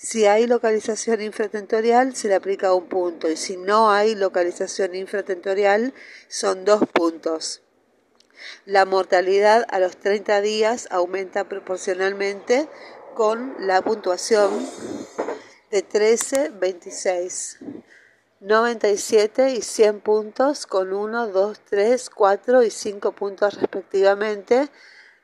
Si 0.03 0.25
hay 0.25 0.47
localización 0.47 1.21
infratentorial, 1.21 2.13
se 2.13 2.27
le 2.27 2.35
aplica 2.35 2.73
un 2.73 2.87
punto 2.87 3.29
y 3.29 3.37
si 3.37 3.55
no 3.55 3.89
hay 3.89 4.15
localización 4.15 4.95
infratentorial, 4.95 5.93
son 6.27 6.65
dos 6.65 6.81
puntos. 6.91 7.61
La 8.65 8.83
mortalidad 8.83 9.65
a 9.69 9.79
los 9.79 9.95
30 9.95 10.41
días 10.41 10.89
aumenta 10.91 11.47
proporcionalmente 11.47 12.67
con 13.15 13.55
la 13.59 13.81
puntuación 13.81 14.51
de 15.71 15.81
13, 15.83 16.49
26, 16.49 17.59
97 18.41 19.51
y 19.51 19.61
100 19.61 20.01
puntos 20.01 20.67
con 20.67 20.91
1, 20.91 21.27
2, 21.27 21.61
3, 21.69 22.09
4 22.09 22.63
y 22.63 22.71
5 22.71 23.11
puntos 23.13 23.53
respectivamente. 23.53 24.67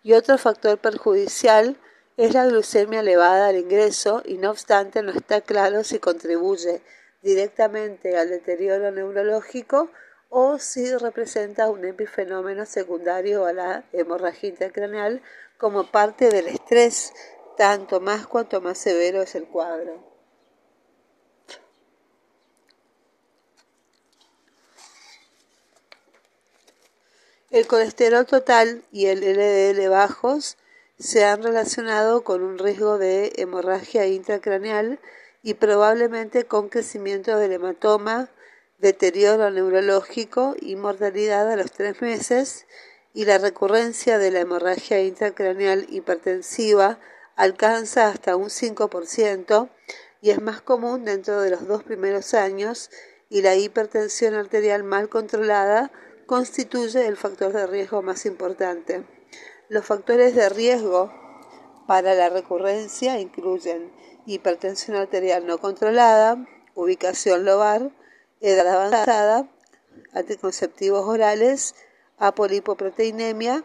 Y 0.03 0.13
otro 0.13 0.37
factor 0.37 0.77
perjudicial 0.77 1.77
es 2.19 2.33
la 2.33 2.45
glucemia 2.45 2.99
elevada 2.99 3.47
al 3.47 3.55
ingreso 3.55 4.21
y 4.25 4.37
no 4.37 4.51
obstante 4.51 5.01
no 5.01 5.13
está 5.13 5.39
claro 5.39 5.85
si 5.85 5.99
contribuye 5.99 6.81
directamente 7.21 8.17
al 8.17 8.27
deterioro 8.27 8.91
neurológico 8.91 9.89
o 10.27 10.59
si 10.59 10.93
representa 10.97 11.69
un 11.69 11.85
epifenómeno 11.85 12.65
secundario 12.65 13.45
a 13.45 13.53
la 13.53 13.85
hemorragia 13.93 14.49
intracraneal 14.49 15.21
como 15.57 15.91
parte 15.91 16.29
del 16.29 16.47
estrés, 16.47 17.13
tanto 17.55 18.01
más 18.01 18.27
cuanto 18.27 18.59
más 18.59 18.77
severo 18.77 19.21
es 19.21 19.35
el 19.35 19.47
cuadro. 19.47 20.03
El 27.49 27.65
colesterol 27.65 28.25
total 28.25 28.83
y 28.91 29.05
el 29.05 29.21
LDL 29.21 29.87
bajos 29.87 30.57
se 30.99 31.23
han 31.23 31.41
relacionado 31.41 32.25
con 32.25 32.43
un 32.43 32.57
riesgo 32.57 32.97
de 32.97 33.31
hemorragia 33.37 34.05
intracraneal 34.05 34.99
y 35.41 35.53
probablemente 35.53 36.43
con 36.43 36.67
crecimiento 36.67 37.37
del 37.37 37.53
hematoma, 37.53 38.29
deterioro 38.79 39.49
neurológico 39.49 40.55
y 40.59 40.75
mortalidad 40.75 41.49
a 41.49 41.55
los 41.55 41.71
tres 41.71 42.01
meses 42.01 42.67
y 43.13 43.23
la 43.23 43.37
recurrencia 43.37 44.17
de 44.17 44.31
la 44.31 44.41
hemorragia 44.41 45.01
intracraneal 45.01 45.87
hipertensiva 45.89 46.99
alcanza 47.37 48.09
hasta 48.09 48.35
un 48.35 48.49
5% 48.49 49.69
y 50.21 50.31
es 50.31 50.41
más 50.41 50.61
común 50.61 51.05
dentro 51.05 51.39
de 51.39 51.51
los 51.51 51.65
dos 51.65 51.83
primeros 51.83 52.33
años 52.33 52.91
y 53.29 53.41
la 53.41 53.55
hipertensión 53.55 54.33
arterial 54.33 54.83
mal 54.83 55.07
controlada 55.07 55.91
constituye 56.25 57.07
el 57.07 57.15
factor 57.15 57.53
de 57.53 57.67
riesgo 57.67 58.01
más 58.01 58.25
importante. 58.25 59.18
Los 59.69 59.85
factores 59.85 60.33
de 60.33 60.49
riesgo 60.49 61.13
para 61.85 62.15
la 62.15 62.29
recurrencia 62.29 63.19
incluyen 63.19 63.93
hipertensión 64.25 64.97
arterial 64.97 65.45
no 65.45 65.59
controlada, 65.59 66.43
ubicación 66.73 67.45
lobar, 67.45 67.91
edad 68.41 68.67
avanzada, 68.67 69.47
anticonceptivos 70.11 71.07
orales, 71.07 71.75
apolipoproteinemia 72.17 73.63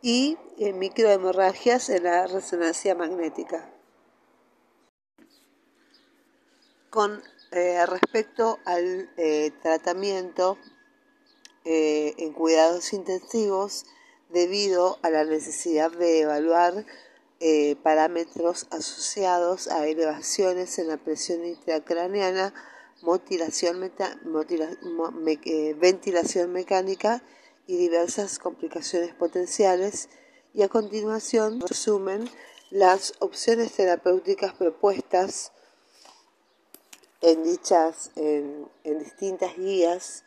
y 0.00 0.38
eh, 0.56 0.72
microhemorragias 0.72 1.90
en 1.90 2.04
la 2.04 2.26
resonancia 2.26 2.94
magnética. 2.94 3.70
Con 6.88 7.22
eh, 7.52 7.84
respecto 7.84 8.58
al 8.64 9.10
eh, 9.18 9.52
tratamiento 9.62 10.56
en 11.68 12.32
cuidados 12.32 12.92
intensivos, 12.92 13.86
debido 14.30 14.98
a 15.02 15.10
la 15.10 15.24
necesidad 15.24 15.90
de 15.90 16.20
evaluar 16.20 16.84
eh, 17.38 17.76
parámetros 17.82 18.66
asociados 18.70 19.68
a 19.68 19.86
elevaciones 19.86 20.78
en 20.78 20.88
la 20.88 20.96
presión 20.96 21.44
intracraneana, 21.44 22.54
eh, 25.44 25.76
ventilación 25.78 26.52
mecánica 26.52 27.22
y 27.66 27.76
diversas 27.76 28.38
complicaciones 28.38 29.14
potenciales. 29.14 30.08
Y 30.54 30.62
a 30.62 30.68
continuación 30.68 31.60
resumen 31.60 32.30
las 32.70 33.12
opciones 33.18 33.72
terapéuticas 33.72 34.54
propuestas 34.54 35.52
en 37.20 37.44
dichas 37.44 38.10
en 38.16 38.68
distintas 38.98 39.56
guías 39.56 40.24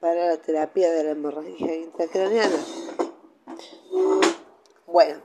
para 0.00 0.26
la 0.26 0.36
terapia 0.36 0.90
de 0.90 1.04
la 1.04 1.10
hemorragia 1.10 1.74
intracraneana. 1.74 2.85
Bueno, 4.86 5.20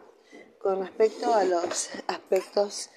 con 0.60 0.82
respecto 0.82 1.34
a 1.34 1.44
los 1.44 1.90
aspectos 2.08 2.90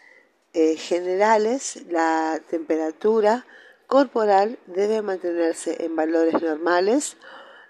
eh, 0.53 0.77
generales, 0.77 1.85
la 1.89 2.41
temperatura 2.49 3.47
corporal 3.87 4.59
debe 4.67 5.03
mantenerse 5.03 5.85
en 5.85 5.97
valores 5.97 6.43
normales, 6.43 7.17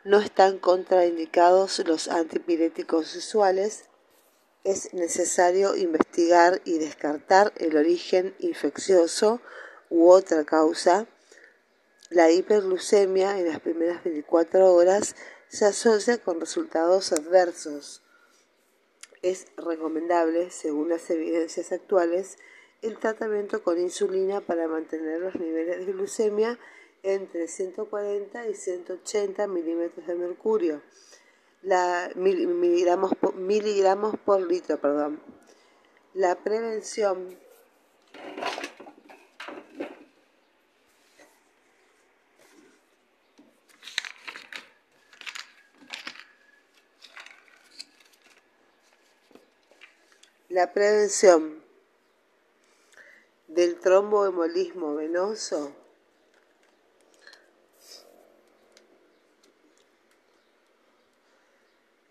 no 0.05 0.19
están 0.21 0.59
contraindicados 0.59 1.81
los 1.87 2.09
antipiréticos 2.09 3.15
usuales, 3.17 3.85
es 4.65 4.95
necesario 4.95 5.77
investigar 5.77 6.61
y 6.65 6.79
descartar 6.79 7.53
el 7.57 7.77
origen 7.77 8.35
infeccioso 8.39 9.41
u 9.91 10.09
otra 10.11 10.45
causa. 10.45 11.07
La 12.11 12.31
hiperglucemia 12.31 13.39
en 13.39 13.49
las 13.49 13.61
primeras 13.61 14.03
24 14.05 14.73
horas 14.73 15.15
se 15.55 15.67
asocia 15.67 16.19
con 16.19 16.41
resultados 16.41 17.13
adversos. 17.13 18.03
Es 19.23 19.47
recomendable, 19.57 20.51
según 20.51 20.89
las 20.89 21.09
evidencias 21.11 21.71
actuales, 21.71 22.39
el 22.83 22.99
tratamiento 22.99 23.63
con 23.63 23.81
insulina 23.81 24.41
para 24.41 24.67
mantener 24.67 25.21
los 25.21 25.37
niveles 25.37 25.87
de 25.87 25.93
glucemia 25.93 26.59
entre 27.05 27.47
140 27.47 28.49
y 28.49 28.55
180 28.55 29.47
milímetros 29.47 30.05
de 30.07 30.15
mercurio, 30.17 30.83
la, 31.63 32.11
miligramos, 32.17 33.15
por, 33.15 33.37
miligramos 33.37 34.17
por 34.25 34.43
litro. 34.43 34.81
Perdón. 34.81 35.21
La 36.15 36.35
prevención 36.35 37.39
La 50.55 50.73
prevención 50.73 51.65
del 53.49 53.81
tromboembolismo 53.81 54.95
venoso 54.95 55.75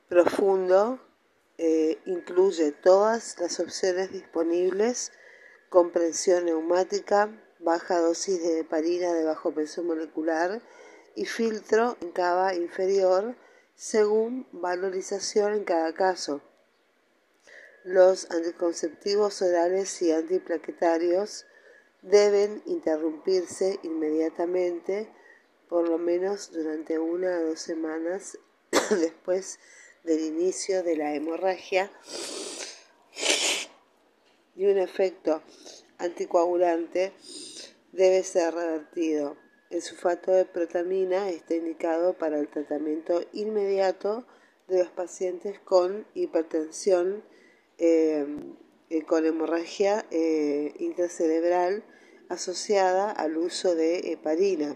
profundo 0.09 0.99
eh, 1.57 2.01
incluye 2.05 2.73
todas 2.73 3.39
las 3.39 3.61
opciones 3.61 4.11
disponibles, 4.11 5.13
comprensión 5.69 6.43
neumática, 6.43 7.29
baja 7.59 7.97
dosis 7.99 8.43
de 8.43 8.59
heparina 8.59 9.13
de 9.13 9.23
bajo 9.23 9.53
peso 9.53 9.83
molecular 9.83 10.61
y 11.15 11.23
filtro 11.23 11.95
en 12.01 12.11
cava 12.11 12.55
inferior 12.55 13.37
según 13.73 14.45
valorización 14.51 15.53
en 15.53 15.63
cada 15.63 15.93
caso. 15.93 16.41
Los 17.83 18.31
anticonceptivos 18.31 19.41
orales 19.41 20.01
y 20.01 20.13
antiplaquetarios 20.13 21.45
deben 22.01 22.61
interrumpirse 22.65 23.77
inmediatamente, 23.83 25.09
por 25.67 25.89
lo 25.89 25.97
menos 25.97 26.53
durante 26.53 26.97
una 26.97 27.39
o 27.39 27.47
dos 27.47 27.59
semanas 27.59 28.37
después 28.89 29.59
del 30.05 30.21
inicio 30.21 30.81
de 30.81 30.95
la 30.95 31.13
hemorragia 31.13 31.91
y 34.55 34.65
un 34.65 34.77
efecto 34.77 35.41
anticoagulante 35.97 37.11
debe 37.91 38.23
ser 38.23 38.53
revertido. 38.53 39.35
El 39.69 39.81
sulfato 39.81 40.31
de 40.31 40.45
protamina 40.45 41.29
está 41.29 41.55
indicado 41.55 42.13
para 42.13 42.39
el 42.39 42.47
tratamiento 42.47 43.25
inmediato 43.33 44.25
de 44.69 44.79
los 44.79 44.89
pacientes 44.89 45.59
con 45.59 46.05
hipertensión 46.13 47.23
eh, 47.77 48.25
eh, 48.89 49.03
con 49.03 49.25
hemorragia 49.25 50.05
eh, 50.11 50.73
intracerebral 50.79 51.83
asociada 52.29 53.11
al 53.11 53.37
uso 53.37 53.75
de 53.75 54.11
heparina. 54.11 54.75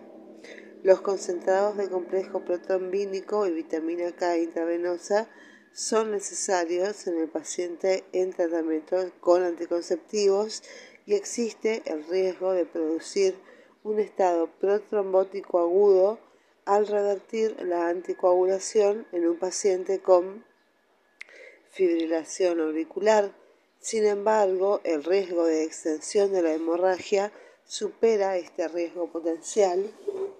Los 0.83 1.01
concentrados 1.01 1.77
de 1.77 1.89
complejo 1.89 2.43
protombínico 2.45 3.45
y 3.47 3.51
vitamina 3.51 4.11
K 4.11 4.37
intravenosa 4.37 5.27
son 5.73 6.11
necesarios 6.11 7.05
en 7.07 7.19
el 7.19 7.29
paciente 7.29 8.03
en 8.11 8.31
tratamiento 8.31 9.11
con 9.19 9.43
anticonceptivos 9.43 10.63
y 11.05 11.13
existe 11.13 11.83
el 11.85 12.03
riesgo 12.05 12.53
de 12.53 12.65
producir 12.65 13.35
un 13.83 13.99
estado 13.99 14.47
protrombótico 14.59 15.59
agudo 15.59 16.19
al 16.65 16.87
revertir 16.87 17.55
la 17.61 17.89
anticoagulación 17.89 19.07
en 19.11 19.27
un 19.27 19.37
paciente 19.37 19.99
con 19.99 20.43
fibrilación 21.77 22.59
auricular. 22.59 23.31
Sin 23.79 24.05
embargo, 24.05 24.81
el 24.83 25.03
riesgo 25.03 25.45
de 25.45 25.63
extensión 25.63 26.33
de 26.33 26.41
la 26.41 26.51
hemorragia 26.51 27.31
supera 27.65 28.35
este 28.35 28.67
riesgo 28.67 29.07
potencial 29.11 29.89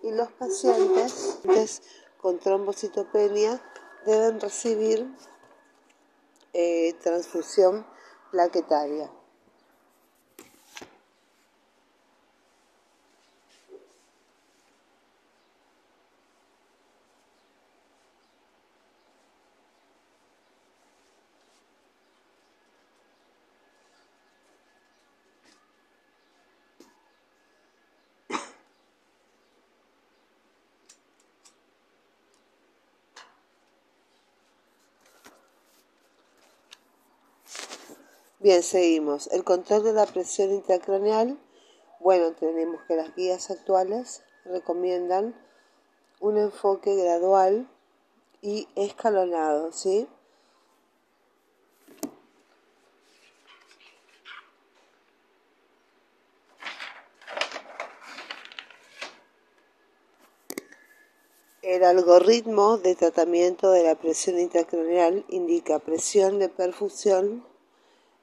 y 0.01 0.11
los 0.11 0.31
pacientes 0.31 1.83
con 2.19 2.39
trombocitopenia 2.39 3.61
deben 4.05 4.41
recibir 4.41 5.07
eh, 6.53 6.95
transfusión 7.03 7.85
plaquetaria. 8.31 9.11
Bien, 38.47 38.63
seguimos. 38.63 39.27
El 39.33 39.43
control 39.43 39.83
de 39.83 39.91
la 39.91 40.05
presión 40.05 40.53
intracraneal. 40.53 41.37
Bueno, 41.99 42.31
tenemos 42.31 42.79
que 42.87 42.95
las 42.95 43.13
guías 43.13 43.51
actuales 43.51 44.23
recomiendan 44.45 45.35
un 46.21 46.37
enfoque 46.37 46.95
gradual 46.95 47.67
y 48.41 48.69
escalonado, 48.77 49.73
¿sí? 49.73 50.07
El 61.61 61.83
algoritmo 61.83 62.77
de 62.77 62.95
tratamiento 62.95 63.71
de 63.71 63.83
la 63.83 63.95
presión 63.95 64.39
intracraneal 64.39 65.25
indica 65.27 65.79
presión 65.79 66.39
de 66.39 66.47
perfusión 66.47 67.56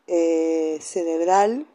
eh, 0.07 0.79
cerebral 0.83 1.67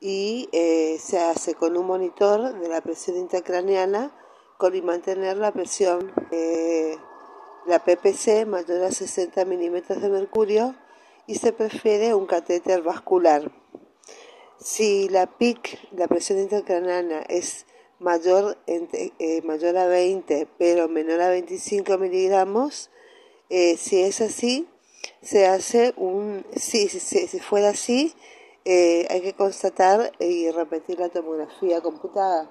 y 0.00 0.48
eh, 0.52 0.98
se 1.00 1.18
hace 1.18 1.54
con 1.54 1.76
un 1.76 1.84
monitor 1.84 2.60
de 2.60 2.68
la 2.68 2.80
presión 2.80 3.16
intracraneana 3.16 4.12
con 4.56 4.72
y 4.74 4.82
mantener 4.82 5.36
la 5.36 5.50
presión 5.50 6.12
eh, 6.30 6.96
la 7.66 7.80
PPC 7.80 8.46
mayor 8.46 8.84
a 8.84 8.92
60 8.92 9.44
milímetros 9.46 10.00
de 10.00 10.08
mercurio 10.10 10.76
y 11.26 11.34
se 11.34 11.52
prefiere 11.52 12.14
un 12.14 12.26
catéter 12.26 12.82
vascular. 12.82 13.50
Si 14.60 15.08
la 15.08 15.26
PIC, 15.26 15.90
la 15.90 16.06
presión 16.06 16.38
intracraneana, 16.38 17.22
es 17.22 17.66
mayor, 17.98 18.58
mayor 19.42 19.76
a 19.76 19.86
20 19.88 20.46
pero 20.56 20.88
menor 20.88 21.20
a 21.20 21.30
25 21.30 21.98
miligramos, 21.98 22.90
si 23.48 24.00
es 24.00 24.20
así, 24.20 24.68
se 25.26 25.46
hace 25.46 25.92
un, 25.96 26.46
si, 26.54 26.88
si, 26.88 27.40
fuera 27.40 27.70
así, 27.70 28.14
eh, 28.64 29.08
hay 29.10 29.22
que 29.22 29.32
constatar 29.34 30.12
y 30.20 30.50
repetir 30.52 31.00
la 31.00 31.08
tomografía 31.08 31.80
computada. 31.80 32.48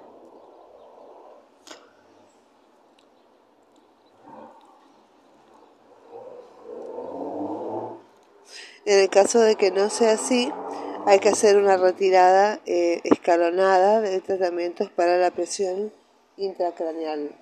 En 8.85 8.99
el 8.99 9.09
caso 9.09 9.39
de 9.39 9.55
que 9.55 9.71
no 9.71 9.89
sea 9.89 10.11
así, 10.11 10.51
hay 11.05 11.19
que 11.19 11.29
hacer 11.29 11.55
una 11.55 11.77
retirada 11.77 12.59
eh, 12.65 12.99
escalonada 13.05 14.01
de 14.01 14.19
tratamientos 14.19 14.89
para 14.91 15.17
la 15.17 15.31
presión 15.31 15.93
intracraneal. 16.35 17.35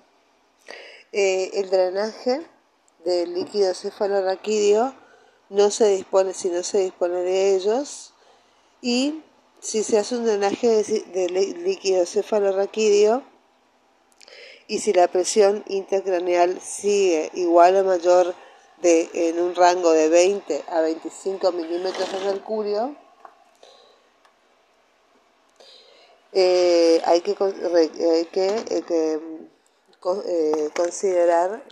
Eh, 1.12 1.50
el 1.54 1.70
drenaje 1.70 2.40
del 3.04 3.34
líquido 3.34 3.74
cefalorraquídeo 3.74 5.03
no 5.54 5.70
se 5.70 5.88
dispone, 5.88 6.34
si 6.34 6.50
no 6.50 6.62
se 6.62 6.78
dispone 6.78 7.22
de 7.22 7.54
ellos, 7.54 8.12
y 8.82 9.22
si 9.60 9.82
se 9.82 9.98
hace 9.98 10.16
un 10.16 10.26
drenaje 10.26 10.82
de, 10.82 11.28
líquido 11.28 12.04
cefalorraquídeo 12.04 13.22
y 14.66 14.80
si 14.80 14.92
la 14.92 15.08
presión 15.08 15.64
intracraneal 15.68 16.60
sigue 16.60 17.30
igual 17.34 17.76
o 17.76 17.84
mayor 17.84 18.34
de, 18.82 19.08
en 19.14 19.40
un 19.40 19.54
rango 19.54 19.92
de 19.92 20.08
20 20.08 20.64
a 20.68 20.80
25 20.80 21.52
milímetros 21.52 22.12
de 22.12 22.18
mercurio, 22.20 22.96
eh, 26.32 27.00
hay 27.04 27.20
que, 27.20 27.36
hay 27.40 28.24
que, 28.26 28.48
eh, 28.70 29.20
eh, 30.26 30.70
considerar 30.74 31.64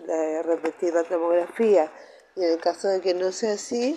repetir 0.47 0.95
la 0.95 1.05
tomografía 1.05 1.93
y 2.37 2.45
en 2.45 2.53
el 2.53 2.59
caso 2.59 2.89
de 2.89 3.01
que 3.01 3.15
no 3.15 3.33
sea 3.33 3.55
así, 3.55 3.97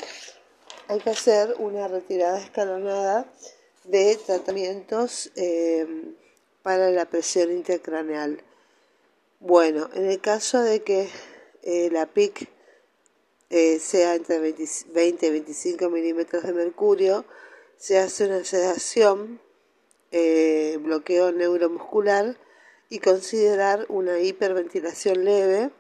hay 0.88 1.00
que 1.00 1.10
hacer 1.10 1.56
una 1.58 1.88
retirada 1.88 2.40
escalonada 2.40 3.26
de 3.86 4.18
tratamientos 4.26 5.32
eh, 5.36 6.14
para 6.64 6.92
la 6.92 7.06
presión 7.06 7.52
intercraneal. 7.52 8.44
Bueno, 9.40 9.90
en 9.94 10.06
el 10.06 10.20
caso 10.20 10.62
de 10.62 10.84
que 10.84 11.10
eh, 11.64 11.90
la 11.92 12.08
PIC 12.08 12.50
eh, 13.50 13.80
sea 13.80 14.16
entre 14.16 14.40
20 14.40 15.26
y 15.28 15.30
25 15.30 15.90
milímetros 15.90 16.44
de 16.44 16.54
mercurio, 16.54 17.26
se 17.78 18.00
hace 18.00 18.26
una 18.26 18.44
sedación, 18.44 19.42
bloqueo 20.80 21.34
neuromuscular 21.34 22.38
y 22.90 23.00
considerar 23.00 23.86
una 23.90 24.20
hiperventilación 24.20 25.26
leve 25.26 25.72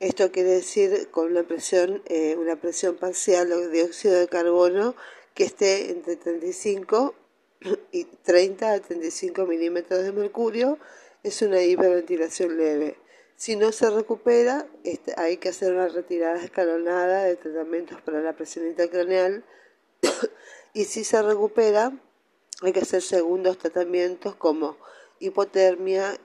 esto 0.00 0.32
quiere 0.32 0.50
decir 0.50 1.08
con 1.10 1.30
una 1.30 1.42
presión, 1.42 2.02
eh, 2.06 2.34
una 2.38 2.56
presión 2.56 2.96
parcial 2.96 3.50
de 3.50 3.68
dióxido 3.68 4.18
de 4.18 4.28
carbono 4.28 4.94
que 5.34 5.44
esté 5.44 5.90
entre 5.90 6.16
35 6.16 7.14
y 7.92 8.04
30 8.04 8.72
a 8.72 8.80
35 8.80 9.44
milímetros 9.44 10.02
de 10.02 10.12
mercurio, 10.12 10.78
es 11.22 11.42
una 11.42 11.62
hiperventilación 11.62 12.56
leve. 12.56 12.96
Si 13.36 13.56
no 13.56 13.72
se 13.72 13.90
recupera, 13.90 14.66
hay 15.16 15.36
que 15.36 15.50
hacer 15.50 15.72
una 15.72 15.88
retirada 15.88 16.42
escalonada 16.42 17.24
de 17.24 17.36
tratamientos 17.36 18.00
para 18.00 18.22
la 18.22 18.34
presión 18.34 18.66
intracraneal 18.66 19.44
y 20.74 20.84
si 20.84 21.04
se 21.04 21.22
recupera, 21.22 21.92
hay 22.62 22.72
que 22.72 22.80
hacer 22.80 23.02
segundos 23.02 23.58
tratamientos 23.58 24.34
como 24.34 24.76
hipotermia, 25.18 26.18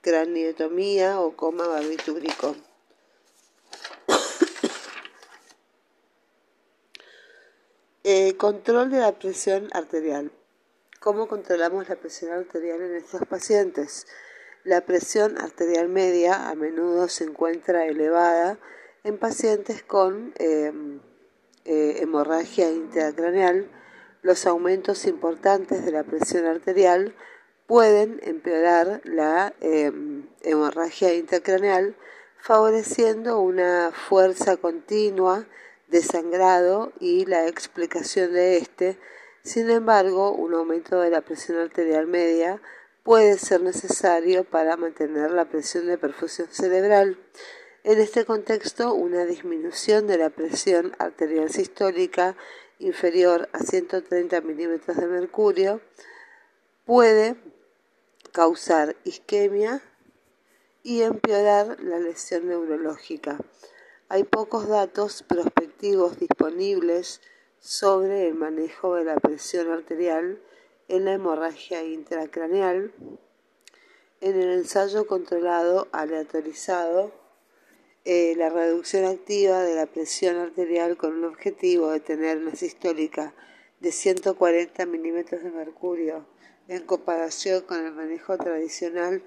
craniotomía 0.00 1.20
o 1.20 1.36
coma 1.36 1.66
barbitúrico. 1.66 2.56
Eh, 8.02 8.34
control 8.38 8.90
de 8.90 8.98
la 8.98 9.12
presión 9.12 9.68
arterial. 9.72 10.32
¿Cómo 11.00 11.28
controlamos 11.28 11.88
la 11.90 11.96
presión 11.96 12.32
arterial 12.32 12.80
en 12.80 12.96
estos 12.96 13.20
pacientes? 13.26 14.06
La 14.64 14.80
presión 14.82 15.38
arterial 15.38 15.88
media 15.88 16.48
a 16.48 16.54
menudo 16.54 17.08
se 17.08 17.24
encuentra 17.24 17.86
elevada 17.86 18.58
en 19.04 19.16
pacientes 19.16 19.82
con 19.82 20.34
em, 20.38 21.00
eh, 21.64 21.96
hemorragia 22.00 22.70
intracraneal. 22.70 23.70
Los 24.22 24.46
aumentos 24.46 25.06
importantes 25.06 25.84
de 25.84 25.92
la 25.92 26.04
presión 26.04 26.46
arterial 26.46 27.14
pueden 27.70 28.18
empeorar 28.24 29.00
la 29.04 29.54
em, 29.60 30.26
hemorragia 30.42 31.14
intracraneal, 31.14 31.94
favoreciendo 32.36 33.38
una 33.38 33.92
fuerza 33.92 34.56
continua 34.56 35.46
de 35.86 36.02
sangrado 36.02 36.92
y 36.98 37.26
la 37.26 37.46
explicación 37.46 38.32
de 38.32 38.56
este. 38.56 38.98
Sin 39.44 39.70
embargo, 39.70 40.32
un 40.32 40.52
aumento 40.54 41.00
de 41.00 41.10
la 41.10 41.20
presión 41.20 41.58
arterial 41.58 42.08
media 42.08 42.60
puede 43.04 43.38
ser 43.38 43.60
necesario 43.60 44.42
para 44.42 44.76
mantener 44.76 45.30
la 45.30 45.44
presión 45.44 45.86
de 45.86 45.96
perfusión 45.96 46.48
cerebral. 46.50 47.18
En 47.84 48.00
este 48.00 48.24
contexto, 48.24 48.94
una 48.94 49.24
disminución 49.24 50.08
de 50.08 50.18
la 50.18 50.30
presión 50.30 50.92
arterial 50.98 51.50
sistólica 51.50 52.36
inferior 52.80 53.48
a 53.52 53.60
130 53.60 54.40
milímetros 54.40 54.96
de 54.96 55.06
mercurio 55.06 55.80
puede 56.84 57.36
causar 58.32 58.96
isquemia 59.04 59.82
y 60.82 61.02
empeorar 61.02 61.78
la 61.80 61.98
lesión 61.98 62.48
neurológica. 62.48 63.38
Hay 64.08 64.24
pocos 64.24 64.68
datos 64.68 65.22
prospectivos 65.22 66.18
disponibles 66.18 67.20
sobre 67.60 68.28
el 68.28 68.34
manejo 68.34 68.94
de 68.94 69.04
la 69.04 69.16
presión 69.16 69.70
arterial 69.70 70.40
en 70.88 71.04
la 71.04 71.12
hemorragia 71.12 71.82
intracraneal. 71.82 72.92
En 74.20 74.40
el 74.40 74.50
ensayo 74.50 75.06
controlado 75.06 75.88
aleatorizado, 75.92 77.12
eh, 78.04 78.34
la 78.36 78.48
reducción 78.48 79.04
activa 79.04 79.62
de 79.62 79.74
la 79.74 79.86
presión 79.86 80.36
arterial 80.36 80.96
con 80.96 81.14
un 81.14 81.24
objetivo 81.24 81.90
de 81.90 82.00
tener 82.00 82.38
una 82.38 82.54
sistólica 82.54 83.34
de 83.80 83.92
140 83.92 84.86
milímetros 84.86 85.42
de 85.42 85.50
mercurio 85.50 86.26
en 86.70 86.84
comparación 86.84 87.62
con 87.62 87.84
el 87.84 87.92
manejo 87.92 88.38
tradicional 88.38 89.24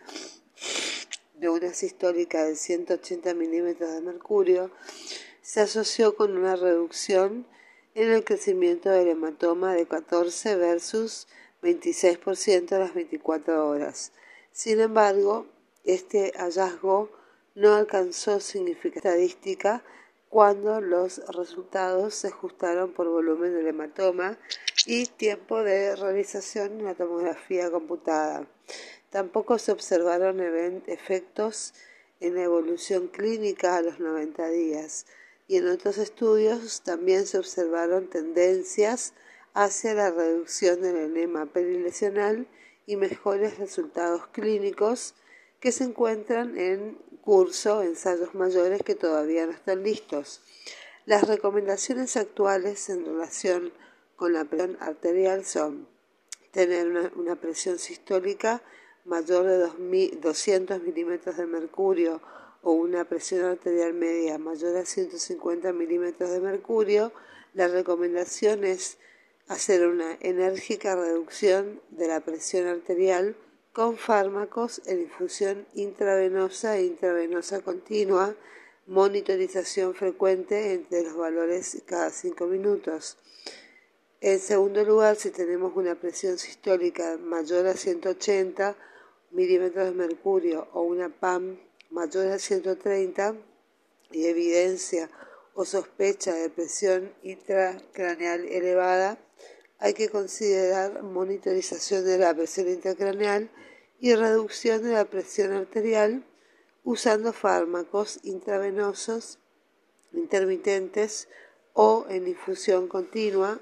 de 1.36 1.50
una 1.50 1.74
sistólica 1.74 2.46
de 2.46 2.56
180 2.56 3.34
milímetros 3.34 3.92
de 3.92 4.00
mercurio, 4.00 4.72
se 5.42 5.60
asoció 5.60 6.16
con 6.16 6.38
una 6.38 6.56
reducción 6.56 7.46
en 7.96 8.14
el 8.14 8.24
crecimiento 8.24 8.90
del 8.90 9.10
hematoma 9.10 9.74
de 9.74 9.86
14 9.86 10.56
versus 10.56 11.28
26% 11.62 12.72
a 12.72 12.80
las 12.80 12.94
24 12.94 13.68
horas. 13.68 14.14
Sin 14.54 14.80
embargo, 14.80 15.46
este 15.84 16.32
hallazgo 16.38 17.10
no 17.56 17.76
alcanzó 17.76 18.40
significación 18.40 19.16
estadística 19.16 19.84
cuando 20.30 20.80
los 20.80 21.18
resultados 21.36 22.16
se 22.16 22.30
ajustaron 22.30 22.94
por 22.94 23.10
volumen 23.10 23.54
del 23.54 23.68
hematoma 23.68 24.40
y 24.86 25.06
tiempo 25.06 25.64
de 25.64 25.96
realización 25.96 26.80
en 26.80 26.86
la 26.86 26.96
tomografía 26.96 27.72
computada. 27.72 28.48
Tampoco 29.10 29.60
se 29.60 29.72
observaron 29.72 30.42
efectos 30.88 31.74
en 32.20 32.36
la 32.36 32.44
evolución 32.44 33.08
clínica 33.08 33.78
a 33.78 33.82
los 33.82 34.00
90 34.00 34.48
días 34.50 35.06
y 35.48 35.58
en 35.58 35.68
otros 35.68 35.98
estudios 35.98 36.82
también 36.82 37.28
se 37.28 37.38
observaron 37.38 38.10
tendencias 38.10 39.14
hacia 39.54 39.94
la 39.94 40.10
reducción 40.10 40.82
del 40.82 40.98
enema 40.98 41.46
perilesional 41.46 42.48
y 42.86 42.96
mejores 42.96 43.58
resultados 43.60 44.28
clínicos 44.28 45.16
que 45.60 45.72
se 45.72 45.84
encuentran 45.84 46.58
en 46.58 46.98
curso 47.22 47.84
ensayos 47.84 48.36
mayores 48.36 48.82
que 48.84 48.96
todavía 48.96 49.46
no 49.46 49.52
están 49.52 49.84
listos. 49.84 50.42
Las 51.06 51.28
recomendaciones 51.28 52.18
actuales 52.18 52.90
en 52.90 53.06
relación 53.06 53.72
con 54.16 54.34
la 54.34 54.46
presión 54.46 54.78
arterial 54.80 55.46
son 55.46 55.88
tener 56.52 57.12
una 57.16 57.36
presión 57.36 57.80
sistólica 57.80 58.62
mayor 59.06 59.46
de 59.46 60.18
200 60.18 60.82
milímetros 60.82 61.38
de 61.38 61.46
mercurio 61.46 62.22
o 62.62 62.72
una 62.72 63.04
presión 63.04 63.46
arterial 63.46 63.94
media 63.94 64.38
mayor 64.38 64.78
a 64.78 64.86
150 64.86 65.74
milímetros 65.74 66.30
de 66.30 66.40
mercurio, 66.40 67.12
la 67.54 67.68
recomendación 67.68 68.64
es 68.64 68.98
hacer 69.48 69.86
una 69.86 70.18
enérgica 70.22 70.96
reducción 70.96 71.82
de 71.90 72.08
la 72.08 72.22
presión 72.22 72.68
arterial 72.68 73.36
con 73.74 73.98
fármacos 73.98 74.82
en 74.86 75.02
infusión 75.02 75.66
intravenosa 75.74 76.78
e 76.78 76.86
intravenosa 76.86 77.62
continua, 77.62 78.36
monitorización 78.88 79.94
frecuente 79.94 80.74
entre 80.74 81.04
los 81.04 81.16
valores 81.16 81.82
cada 81.86 82.12
5 82.12 82.46
minutos. 82.46 83.18
En 84.26 84.40
segundo 84.40 84.86
lugar, 84.86 85.18
si 85.18 85.32
tenemos 85.32 85.76
una 85.76 85.96
presión 85.96 86.38
sistólica 86.38 87.18
mayor 87.18 87.68
a 87.68 87.74
180 87.74 88.74
milímetros 89.32 89.84
de 89.84 89.92
mercurio 89.92 90.70
o 90.72 90.84
una 90.84 91.10
PAM 91.10 91.60
mayor 91.90 92.28
a 92.28 92.40
130 92.40 93.36
y 94.14 94.28
evidencia 94.28 95.10
o 95.56 95.66
sospecha 95.66 96.34
de 96.36 96.50
presión 96.50 97.12
intracraneal 97.22 98.46
elevada, 98.46 99.18
hay 99.80 99.94
que 99.94 100.08
considerar 100.08 101.04
monitorización 101.04 102.06
de 102.06 102.18
la 102.18 102.34
presión 102.34 102.70
intracraneal 102.70 103.52
y 104.00 104.16
reducción 104.16 104.84
de 104.84 104.94
la 104.94 105.04
presión 105.04 105.52
arterial 105.52 106.24
usando 106.86 107.34
fármacos 107.34 108.22
intravenosos 108.24 109.40
intermitentes 110.14 111.28
o 111.74 112.06
en 112.08 112.26
infusión 112.30 112.88
continua 112.88 113.60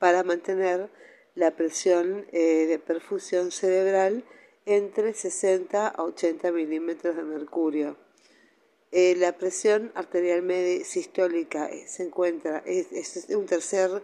para 0.00 0.24
mantener 0.24 0.90
la 1.36 1.52
presión 1.52 2.26
eh, 2.32 2.66
de 2.66 2.78
perfusión 2.80 3.52
cerebral 3.52 4.24
entre 4.66 5.14
60 5.14 5.86
a 5.86 6.02
80 6.02 6.50
milímetros 6.50 7.14
de 7.14 7.22
mercurio. 7.22 7.96
Eh, 8.92 9.14
la 9.16 9.36
presión 9.36 9.92
arterial 9.94 10.42
media 10.42 10.84
sistólica 10.84 11.66
eh, 11.66 11.86
se 11.86 12.02
encuentra, 12.02 12.62
es, 12.66 13.26
un, 13.28 13.46
tercer, 13.46 14.02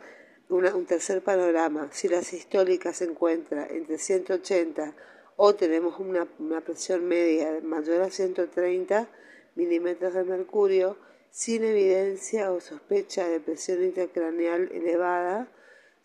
un 0.48 0.86
tercer 0.86 1.22
panorama. 1.22 1.88
Si 1.92 2.08
la 2.08 2.22
sistólica 2.22 2.92
se 2.92 3.04
encuentra 3.04 3.66
entre 3.66 3.98
180 3.98 4.94
o 5.36 5.54
tenemos 5.54 5.98
una, 5.98 6.28
una 6.38 6.60
presión 6.60 7.06
media 7.08 7.58
mayor 7.62 8.02
a 8.02 8.10
130 8.10 9.08
milímetros 9.56 10.14
de 10.14 10.24
mercurio, 10.24 10.96
sin 11.30 11.64
evidencia 11.64 12.52
o 12.52 12.60
sospecha 12.60 13.26
de 13.28 13.40
presión 13.40 13.82
intracraneal 13.82 14.70
elevada, 14.72 15.48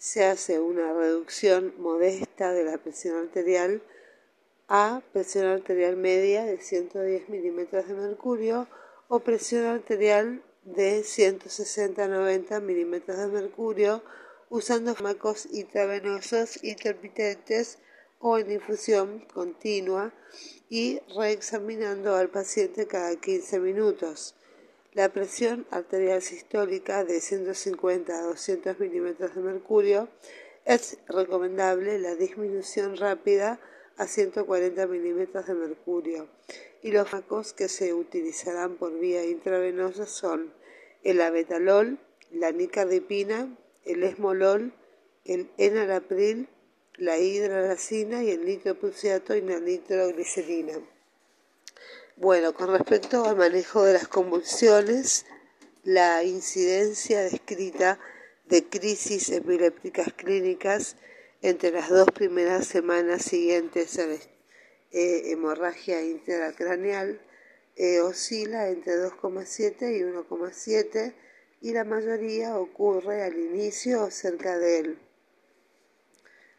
se 0.02 0.26
hace 0.26 0.60
una 0.60 0.94
reducción 0.94 1.76
modesta 1.78 2.52
de 2.54 2.64
la 2.64 2.80
presión 2.80 3.18
arterial 3.18 3.84
a 4.68 5.04
presión 5.14 5.46
arterial 5.46 5.96
media 5.96 6.44
de 6.44 6.60
110 6.60 7.30
milímetros 7.30 7.88
de 7.88 7.94
mercurio 7.94 8.68
o 9.10 9.20
presión 9.20 9.66
arterial 9.66 10.44
de 10.64 11.02
160-90 11.02 12.62
milímetros 12.62 13.16
de 13.16 13.28
mercurio 13.28 14.02
usando 14.50 14.96
fármacos 14.96 15.46
intravenosos 15.52 16.64
intermitentes 16.64 17.78
o 18.18 18.40
en 18.40 18.54
infusión 18.54 19.20
continua 19.32 20.12
y 20.68 21.00
reexaminando 21.16 22.16
al 22.16 22.30
paciente 22.30 22.88
cada 22.88 23.16
15 23.18 23.60
minutos. 23.60 24.34
La 24.94 25.08
presión 25.08 25.66
arterial 25.72 26.22
sistólica 26.22 27.06
de 27.06 27.22
150 27.22 28.14
a 28.14 28.24
200 28.24 28.78
milímetros 28.78 29.34
de 29.34 29.42
mercurio 29.42 30.10
es 30.66 30.98
recomendable 31.08 31.98
la 31.98 32.16
disminución 32.16 32.98
rápida 32.98 33.62
a 33.96 34.06
140 34.06 34.88
milímetros 34.88 35.48
de 35.48 35.54
mercurio 35.54 36.28
y 36.82 36.92
los 36.92 37.08
fármacos 37.08 37.54
que 37.54 37.70
se 37.70 37.94
utilizarán 37.94 38.76
por 38.76 39.00
vía 39.00 39.24
intravenosa 39.24 40.06
son 40.06 40.54
el 41.04 41.22
abetalol, 41.22 41.98
la 42.30 42.52
nicardipina, 42.52 43.48
el 43.86 44.04
esmolol, 44.04 44.74
el 45.24 45.50
enalapril, 45.56 46.50
la 46.98 47.18
hidralacina 47.18 48.26
y 48.26 48.32
el 48.32 48.44
nitroprusiato 48.44 49.38
y 49.38 49.42
la 49.42 49.62
nitroglicerina. 49.62 50.82
Bueno, 52.22 52.54
con 52.54 52.70
respecto 52.70 53.26
al 53.26 53.36
manejo 53.36 53.84
de 53.84 53.94
las 53.94 54.08
convulsiones, 54.08 55.26
la 55.84 56.24
incidencia 56.24 57.24
descrita 57.24 57.98
de 58.46 58.64
crisis 58.64 59.30
epilépticas 59.30 60.14
clínicas 60.14 60.98
entre 61.42 61.72
las 61.72 61.90
dos 61.90 62.06
primeras 62.12 62.68
semanas 62.68 63.24
siguientes 63.24 63.98
a 63.98 64.06
la 64.06 64.14
eh, 64.14 65.32
hemorragia 65.32 66.04
intracraneal 66.04 67.20
eh, 67.76 68.02
oscila 68.02 68.70
entre 68.70 68.98
2,7 68.98 69.98
y 69.98 70.02
1,7. 70.04 71.16
y 71.62 71.74
la 71.74 71.86
mayoría 71.86 72.56
ocurre 72.56 73.24
al 73.24 73.36
inicio 73.36 74.04
o 74.04 74.12
cerca 74.12 74.60
de 74.60 74.78
él. 74.78 75.00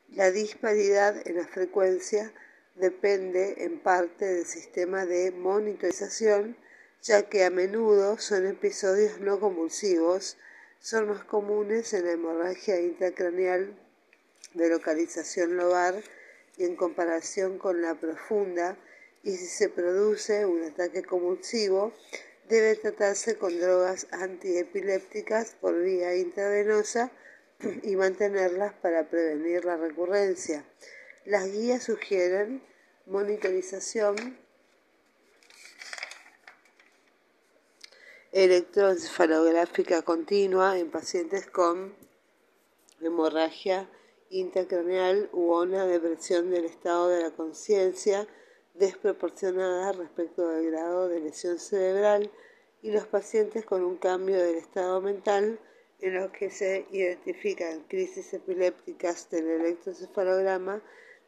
La 0.09 0.33
disparidad 0.33 1.25
en 1.25 1.37
la 1.37 1.47
frecuencia 1.47 2.33
depende 2.75 3.65
en 3.65 3.79
parte 3.81 4.25
del 4.25 4.47
sistema 4.47 5.07
de 5.07 5.31
monitorización, 5.31 6.57
ya 7.03 7.29
que 7.29 7.45
a 7.45 7.51
menudo 7.51 8.19
son 8.19 8.47
episodios 8.47 9.21
no 9.21 9.41
convulsivos, 9.41 10.37
son 10.81 11.09
más 11.09 11.25
comunes 11.25 11.93
en 11.93 12.07
la 12.07 12.13
hemorragia 12.13 12.81
intracraneal 12.81 13.77
de 14.55 14.69
localización 14.69 15.57
lobar 15.57 16.03
y 16.57 16.65
en 16.65 16.77
comparación 16.77 17.59
con 17.59 17.83
la 17.83 17.95
profunda, 17.95 18.77
y 19.23 19.37
si 19.37 19.47
se 19.47 19.69
produce 19.69 20.45
un 20.47 20.63
ataque 20.65 21.03
convulsivo, 21.03 21.93
debe 22.49 22.75
tratarse 22.77 23.37
con 23.37 23.59
drogas 23.59 24.07
antiepilépticas 24.11 25.57
por 25.61 25.81
vía 25.81 26.17
intravenosa 26.17 27.11
y 27.83 27.97
mantenerlas 27.97 28.75
para 28.75 29.09
prevenir 29.09 29.65
la 29.65 29.77
recurrencia. 29.77 30.65
Las 31.25 31.53
guías 31.53 31.85
sugieren 31.85 32.61
monitorización 33.07 34.37
electroencefalográfica 38.33 40.03
continua 40.03 40.81
en 40.81 40.91
pacientes 40.91 41.47
con 41.47 41.95
hemorragia 43.01 43.89
intracraneal 44.31 45.31
u 45.33 45.55
una 45.55 45.87
depresión 45.87 46.51
del 46.51 46.65
estado 46.65 47.09
de 47.09 47.23
la 47.23 47.31
conciencia 47.31 48.27
desproporcionada 48.75 49.93
respecto 49.93 50.49
del 50.49 50.73
grado 50.73 51.09
de 51.09 51.21
lesión 51.21 51.61
cerebral 51.61 52.33
y 52.83 52.91
los 52.91 53.07
pacientes 53.07 53.65
con 53.65 53.85
un 53.85 53.97
cambio 53.97 54.43
del 54.43 54.57
estado 54.57 55.01
mental 55.01 55.61
en 56.01 56.15
los 56.15 56.33
que 56.33 56.51
se 56.51 56.85
identifican 56.91 57.85
crisis 57.85 58.35
epilépticas 58.35 59.31
del 59.31 59.49
electroencefalograma 59.49 60.83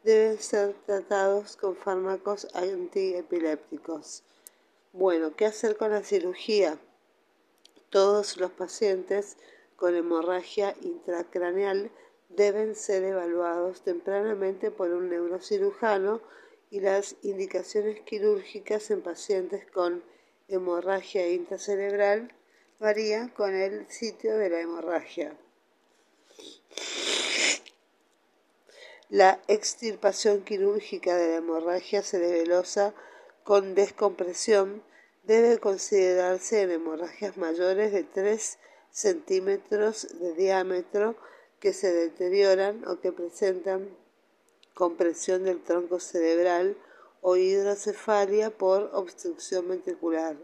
deben 0.04 0.38
ser 0.38 0.74
tratados 0.84 1.56
con 1.56 1.76
fármacos 1.76 2.46
antiepilépticos. 2.54 4.22
Bueno, 4.92 5.34
¿qué 5.34 5.46
hacer 5.46 5.78
con 5.78 5.92
la 5.92 6.02
cirugía? 6.02 6.78
Todos 7.88 8.36
los 8.36 8.50
pacientes 8.50 9.38
con 9.76 9.96
hemorragia 9.96 10.76
intracraneal 10.82 11.90
deben 12.28 12.74
ser 12.74 13.02
evaluados 13.02 13.80
tempranamente 13.80 14.70
por 14.70 14.90
un 14.90 15.08
neurocirujano 15.08 16.20
y 16.70 16.80
las 16.80 17.16
indicaciones 17.22 18.00
quirúrgicas 18.00 18.90
en 18.90 19.00
pacientes 19.00 19.64
con 19.70 20.02
hemorragia 20.48 21.30
intracerebral 21.30 22.30
varían 22.78 23.30
con 23.30 23.54
el 23.54 23.88
sitio 23.88 24.36
de 24.36 24.50
la 24.50 24.60
hemorragia. 24.60 25.34
La 29.10 29.38
extirpación 29.48 30.42
quirúrgica 30.44 31.16
de 31.16 31.28
la 31.28 31.36
hemorragia 31.36 32.02
cerebelosa 32.02 32.94
con 33.42 33.74
descompresión 33.74 34.82
debe 35.24 35.58
considerarse 35.58 36.62
en 36.62 36.70
hemorragias 36.70 37.36
mayores 37.36 37.92
de 37.92 38.04
3 38.04 38.58
centímetros 38.90 40.08
de 40.20 40.32
diámetro 40.34 41.16
que 41.60 41.74
se 41.74 41.92
deterioran 41.92 42.86
o 42.88 43.00
que 43.00 43.12
presentan 43.12 43.94
compresión 44.72 45.44
del 45.44 45.62
tronco 45.62 46.00
cerebral 46.00 46.76
o 47.20 47.36
hidrocefalia 47.36 48.50
por 48.50 48.90
obstrucción 48.94 49.68
ventricular. 49.68 50.36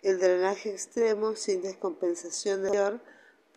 El 0.00 0.18
drenaje 0.18 0.70
extremo 0.70 1.36
sin 1.36 1.60
descompensación 1.60 2.62
de 2.62 2.70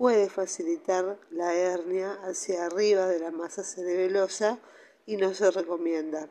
puede 0.01 0.29
facilitar 0.29 1.19
la 1.29 1.53
hernia 1.53 2.13
hacia 2.23 2.65
arriba 2.65 3.05
de 3.05 3.19
la 3.19 3.29
masa 3.29 3.63
cerebelosa 3.63 4.57
y 5.05 5.15
no 5.15 5.35
se 5.35 5.51
recomienda. 5.51 6.27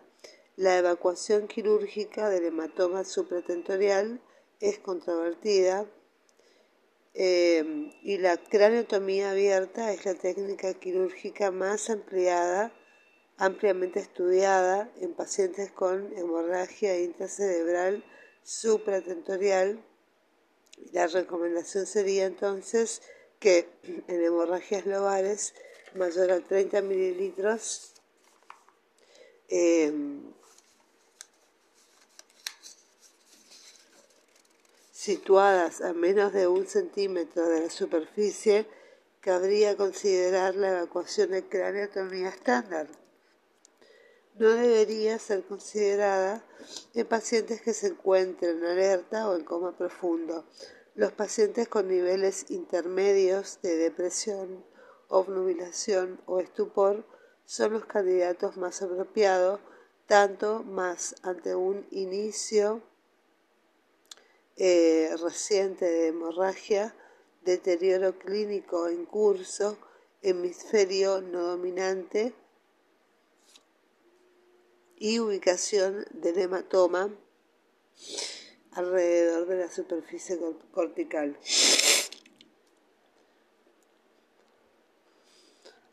La 0.56 0.76
evacuación 0.76 1.46
quirúrgica 1.46 2.28
del 2.30 2.46
hematoma 2.46 3.04
supratentorial 3.04 4.20
es 4.58 4.80
controvertida 4.80 5.86
eh, 7.14 7.92
y 8.02 8.18
la 8.18 8.38
craneotomía 8.38 9.30
abierta 9.30 9.92
es 9.92 10.04
la 10.04 10.14
técnica 10.14 10.74
quirúrgica 10.74 11.52
más 11.52 11.90
ampliada, 11.90 12.72
ampliamente 13.36 14.00
estudiada 14.00 14.90
en 15.00 15.14
pacientes 15.14 15.70
con 15.70 16.12
hemorragia 16.18 17.00
intracerebral 17.00 18.02
supratentorial. 18.42 19.80
La 20.90 21.06
recomendación 21.06 21.86
sería 21.86 22.26
entonces 22.26 23.00
que 23.40 23.68
en 23.82 24.22
hemorragias 24.22 24.86
lobares 24.86 25.54
mayor 25.94 26.30
a 26.30 26.40
30 26.40 26.82
mililitros 26.82 27.94
eh, 29.48 29.92
situadas 34.92 35.80
a 35.80 35.94
menos 35.94 36.34
de 36.34 36.46
un 36.46 36.66
centímetro 36.66 37.48
de 37.48 37.62
la 37.62 37.70
superficie, 37.70 38.66
cabría 39.20 39.74
considerar 39.74 40.54
la 40.54 40.72
evacuación 40.72 41.30
de 41.30 41.42
craneotomía 41.42 42.28
estándar. 42.28 42.86
No 44.38 44.50
debería 44.50 45.18
ser 45.18 45.42
considerada 45.44 46.44
en 46.94 47.06
pacientes 47.06 47.62
que 47.62 47.72
se 47.72 47.88
encuentren 47.88 48.58
en 48.58 48.64
alerta 48.64 49.28
o 49.28 49.36
en 49.36 49.44
coma 49.44 49.76
profundo. 49.76 50.44
Los 51.00 51.12
pacientes 51.12 51.66
con 51.66 51.88
niveles 51.88 52.50
intermedios 52.50 53.58
de 53.62 53.74
depresión, 53.78 54.62
obnubilación 55.08 56.20
o 56.26 56.40
estupor 56.40 57.06
son 57.46 57.72
los 57.72 57.86
candidatos 57.86 58.58
más 58.58 58.82
apropiados, 58.82 59.60
tanto 60.04 60.62
más 60.62 61.14
ante 61.22 61.54
un 61.54 61.86
inicio 61.90 62.82
eh, 64.58 65.08
reciente 65.22 65.86
de 65.86 66.08
hemorragia, 66.08 66.94
deterioro 67.46 68.18
clínico 68.18 68.86
en 68.86 69.06
curso, 69.06 69.78
hemisferio 70.20 71.22
no 71.22 71.44
dominante 71.44 72.34
y 74.96 75.18
ubicación 75.18 76.04
del 76.10 76.40
hematoma 76.40 77.08
alrededor 78.72 79.29
la 79.56 79.70
superficie 79.70 80.38
cortical. 80.72 81.36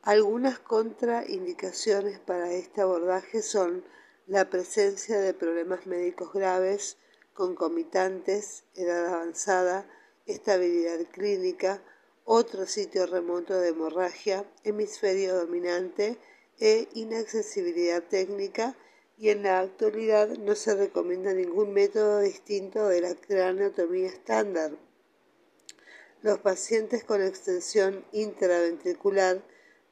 Algunas 0.02 0.60
contraindicaciones 0.60 2.20
para 2.20 2.52
este 2.54 2.82
abordaje 2.82 3.42
son 3.42 3.84
la 4.26 4.50
presencia 4.50 5.20
de 5.20 5.34
problemas 5.34 5.86
médicos 5.86 6.32
graves, 6.34 6.98
concomitantes, 7.34 8.64
edad 8.76 9.08
avanzada, 9.08 9.86
estabilidad 10.26 11.00
clínica, 11.12 11.82
otro 12.24 12.66
sitio 12.66 13.06
remoto 13.06 13.60
de 13.60 13.70
hemorragia, 13.70 14.46
hemisferio 14.64 15.36
dominante 15.36 16.18
e 16.60 16.88
inaccesibilidad 16.94 18.04
técnica 18.04 18.76
y 19.18 19.30
en 19.30 19.44
la 19.44 19.60
actualidad 19.60 20.30
no 20.38 20.56
se 20.56 20.76
recomienda 20.76 21.34
ningún 21.34 21.74
método 21.74 22.20
distinto 22.20 22.88
de 22.88 23.02
la 23.02 23.16
craneotomía 23.16 24.08
estándar. 24.08 24.72
Los 26.22 26.40
pacientes 26.40 27.04
con 27.04 27.22
extensión 27.22 28.06
intraventricular 28.12 29.42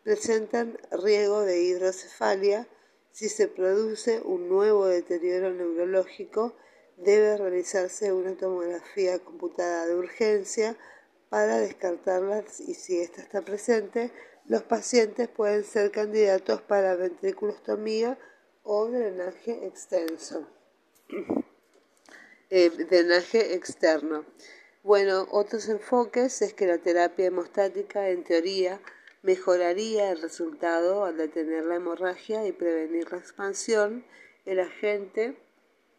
presentan 0.03 0.77
riesgo 0.91 1.41
de 1.41 1.63
hidrocefalia 1.63 2.67
si 3.11 3.29
se 3.29 3.47
produce 3.47 4.21
un 4.21 4.47
nuevo 4.49 4.85
deterioro 4.85 5.51
neurológico 5.51 6.55
debe 6.97 7.38
realizarse 7.38 8.13
una 8.13 8.35
tomografía 8.35 9.19
computada 9.19 9.85
de 9.88 9.95
urgencia 9.95 10.77
para 11.29 11.59
descartarlas 11.59 12.59
y 12.59 12.76
si 12.76 12.99
ésta 12.99 13.21
está 13.21 13.41
presente, 13.41 14.11
los 14.45 14.63
pacientes 14.63 15.28
pueden 15.28 15.63
ser 15.63 15.91
candidatos 15.91 16.61
para 16.61 16.95
ventriculostomía 16.95 18.17
o 18.66 18.88
drenaje 18.88 19.66
extenso. 19.66 20.47
Eh, 22.51 22.70
drenaje 22.70 23.55
externo. 23.55 24.24
Bueno, 24.84 25.28
otros 25.32 25.68
enfoques 25.68 26.43
es 26.43 26.53
que 26.53 26.68
la 26.68 26.78
terapia 26.78 27.26
hemostática 27.26 28.09
en 28.09 28.24
teoría 28.24 28.80
mejoraría 29.24 30.11
el 30.11 30.22
resultado 30.22 31.05
al 31.05 31.18
detener 31.18 31.66
la 31.66 31.78
hemorragia 31.78 32.45
y 32.45 32.51
prevenir 32.51 33.11
la 33.11 33.18
expansión. 33.18 34.05
El 34.45 34.59
agente 34.59 35.36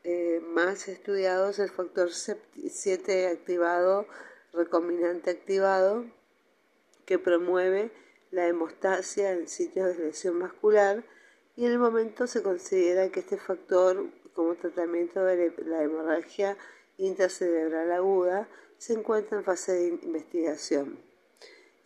eh, 0.04 0.40
más 0.40 0.86
estudiado 0.86 1.50
es 1.50 1.58
el 1.58 1.68
factor 1.68 2.10
7 2.12 3.26
activado, 3.26 4.06
recombinante 4.52 5.30
activado, 5.30 6.06
que 7.06 7.18
promueve 7.18 7.90
la 8.30 8.46
hemostasia 8.46 9.32
en 9.32 9.48
sitios 9.48 9.96
de 9.96 10.04
lesión 10.04 10.38
vascular 10.38 11.02
y 11.56 11.64
en 11.66 11.72
el 11.72 11.78
momento 11.78 12.26
se 12.26 12.42
considera 12.42 13.10
que 13.10 13.20
este 13.20 13.38
factor 13.38 14.06
como 14.34 14.54
tratamiento 14.54 15.24
de 15.24 15.52
la 15.64 15.82
hemorragia 15.82 16.56
intracerebral 16.98 17.90
aguda 17.92 18.48
se 18.78 18.92
encuentra 18.92 19.38
en 19.38 19.44
fase 19.44 19.72
de 19.72 19.88
investigación. 20.04 20.98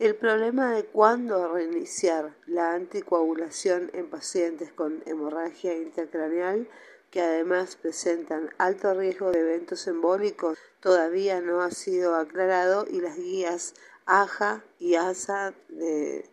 El 0.01 0.17
problema 0.17 0.73
de 0.73 0.85
cuándo 0.85 1.53
reiniciar 1.53 2.35
la 2.47 2.75
anticoagulación 2.75 3.91
en 3.93 4.09
pacientes 4.09 4.73
con 4.73 5.03
hemorragia 5.07 5.77
intracraneal 5.77 6.69
que 7.11 7.21
además 7.21 7.77
presentan 7.77 8.51
alto 8.59 8.95
riesgo 8.95 9.31
de 9.31 9.41
eventos 9.41 9.87
embólicos 9.87 10.59
todavía 10.81 11.41
no 11.41 11.61
ha 11.61 11.71
sido 11.71 12.15
aclarado 12.15 12.87
y 12.89 13.01
las 13.01 13.17
guías 13.17 13.75
AJA 14.07 14.65
y 14.79 14.95
ASA 14.95 15.55
de, 15.69 16.25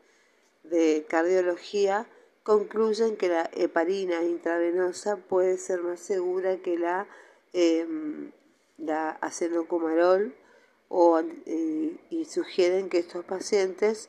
cardiología 1.09 2.07
concluyen 2.47 3.17
que 3.17 3.27
la 3.27 3.49
heparina 3.53 4.23
intravenosa 4.23 5.17
puede 5.17 5.57
ser 5.57 5.81
más 5.81 5.99
segura 5.99 6.55
que 6.59 6.77
la, 6.77 7.05
eh, 7.51 7.85
la 8.77 9.09
acenocumarol 9.19 10.33
o, 10.87 11.19
y, 11.19 12.23
sugieren 12.23 12.87
que 12.87 12.99
estos 12.99 13.25
pacientes 13.25 14.07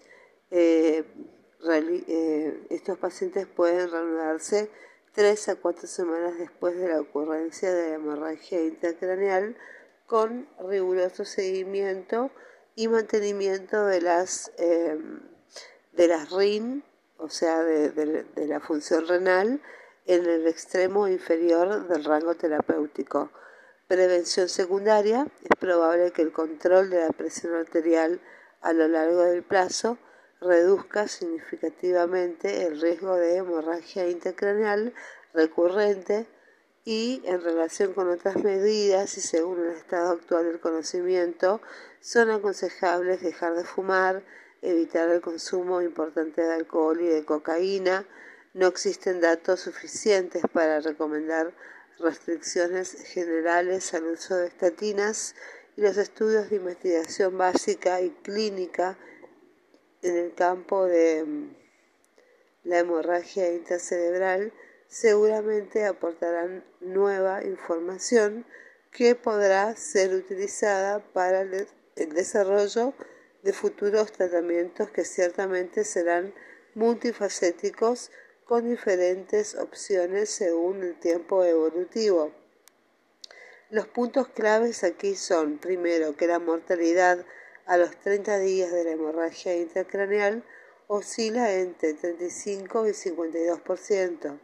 eh, 0.52 1.02
eh, 1.68 2.66
estos 2.70 2.96
pacientes 2.98 3.48
pueden 3.48 3.90
reanudarse 3.90 4.70
tres 5.14 5.48
a 5.48 5.56
cuatro 5.56 5.88
semanas 5.88 6.38
después 6.38 6.78
de 6.78 6.90
la 6.90 7.00
ocurrencia 7.00 7.74
de 7.74 7.88
la 7.88 7.94
hemorragia 7.96 8.62
intracraneal 8.62 9.56
con 10.06 10.48
riguroso 10.60 11.24
seguimiento 11.24 12.30
y 12.76 12.86
mantenimiento 12.86 13.84
de 13.84 14.00
las 14.00 14.52
em, 14.58 15.22
de 15.92 16.06
las 16.06 16.30
RIN, 16.30 16.84
o 17.18 17.28
sea, 17.28 17.62
de 17.62 18.46
la 18.46 18.60
función 18.60 19.06
renal 19.06 19.60
en 20.06 20.24
el 20.24 20.46
extremo 20.46 21.06
inferior 21.06 21.86
del 21.86 22.02
rango 22.04 22.34
terapéutico. 22.34 23.30
Prevención 23.86 24.48
secundaria. 24.48 25.26
Es 25.44 25.56
probable 25.58 26.12
que 26.12 26.22
el 26.22 26.32
control 26.32 26.90
de 26.90 27.00
la 27.00 27.10
presión 27.10 27.54
arterial 27.54 28.20
a 28.62 28.72
lo 28.72 28.88
largo 28.88 29.22
del 29.22 29.42
plazo 29.42 29.98
reduzca 30.40 31.08
significativamente 31.08 32.66
el 32.66 32.80
riesgo 32.80 33.16
de 33.16 33.36
hemorragia 33.36 34.08
intracraneal 34.08 34.94
recurrente 35.34 36.26
y 36.84 37.20
en 37.24 37.42
relación 37.42 37.92
con 37.92 38.08
otras 38.08 38.36
medidas 38.36 39.18
y 39.18 39.20
según 39.20 39.60
el 39.60 39.72
estado 39.72 40.12
actual 40.12 40.44
del 40.44 40.60
conocimiento 40.60 41.60
son 42.00 42.30
aconsejables 42.30 43.20
dejar 43.20 43.54
de 43.54 43.64
fumar, 43.64 44.22
evitar 44.62 45.08
el 45.08 45.20
consumo 45.20 45.82
importante 45.82 46.42
de 46.42 46.52
alcohol 46.52 47.00
y 47.00 47.06
de 47.06 47.24
cocaína. 47.24 48.06
No 48.54 48.66
existen 48.66 49.20
datos 49.20 49.60
suficientes 49.60 50.42
para 50.52 50.80
recomendar 50.80 51.54
restricciones 51.98 52.92
generales 53.12 53.92
al 53.94 54.04
uso 54.04 54.36
de 54.36 54.48
estatinas 54.48 55.34
y 55.76 55.82
los 55.82 55.96
estudios 55.96 56.50
de 56.50 56.56
investigación 56.56 57.38
básica 57.38 58.00
y 58.00 58.10
clínica 58.10 58.96
en 60.02 60.16
el 60.16 60.34
campo 60.34 60.86
de 60.86 61.24
mm, 61.24 61.56
la 62.64 62.78
hemorragia 62.78 63.52
intracerebral 63.52 64.52
seguramente 64.88 65.84
aportarán 65.84 66.64
nueva 66.80 67.44
información 67.44 68.46
que 68.90 69.14
podrá 69.14 69.76
ser 69.76 70.14
utilizada 70.14 71.00
para 71.12 71.42
el 71.42 72.14
desarrollo 72.14 72.94
de 73.48 73.54
futuros 73.54 74.12
tratamientos 74.12 74.90
que 74.90 75.06
ciertamente 75.06 75.82
serán 75.82 76.34
multifacéticos 76.74 78.10
con 78.44 78.68
diferentes 78.68 79.54
opciones 79.54 80.28
según 80.28 80.82
el 80.82 81.00
tiempo 81.00 81.42
evolutivo. 81.42 82.30
Los 83.70 83.86
puntos 83.86 84.28
claves 84.28 84.84
aquí 84.84 85.14
son, 85.14 85.56
primero, 85.56 86.14
que 86.14 86.26
la 86.26 86.38
mortalidad 86.38 87.24
a 87.64 87.78
los 87.78 87.98
30 88.00 88.38
días 88.40 88.70
de 88.70 88.84
la 88.84 88.90
hemorragia 88.90 89.56
intracraneal 89.56 90.44
oscila 90.86 91.54
entre 91.54 91.94
35 91.94 92.86
y 92.86 92.90
52%. 92.90 94.38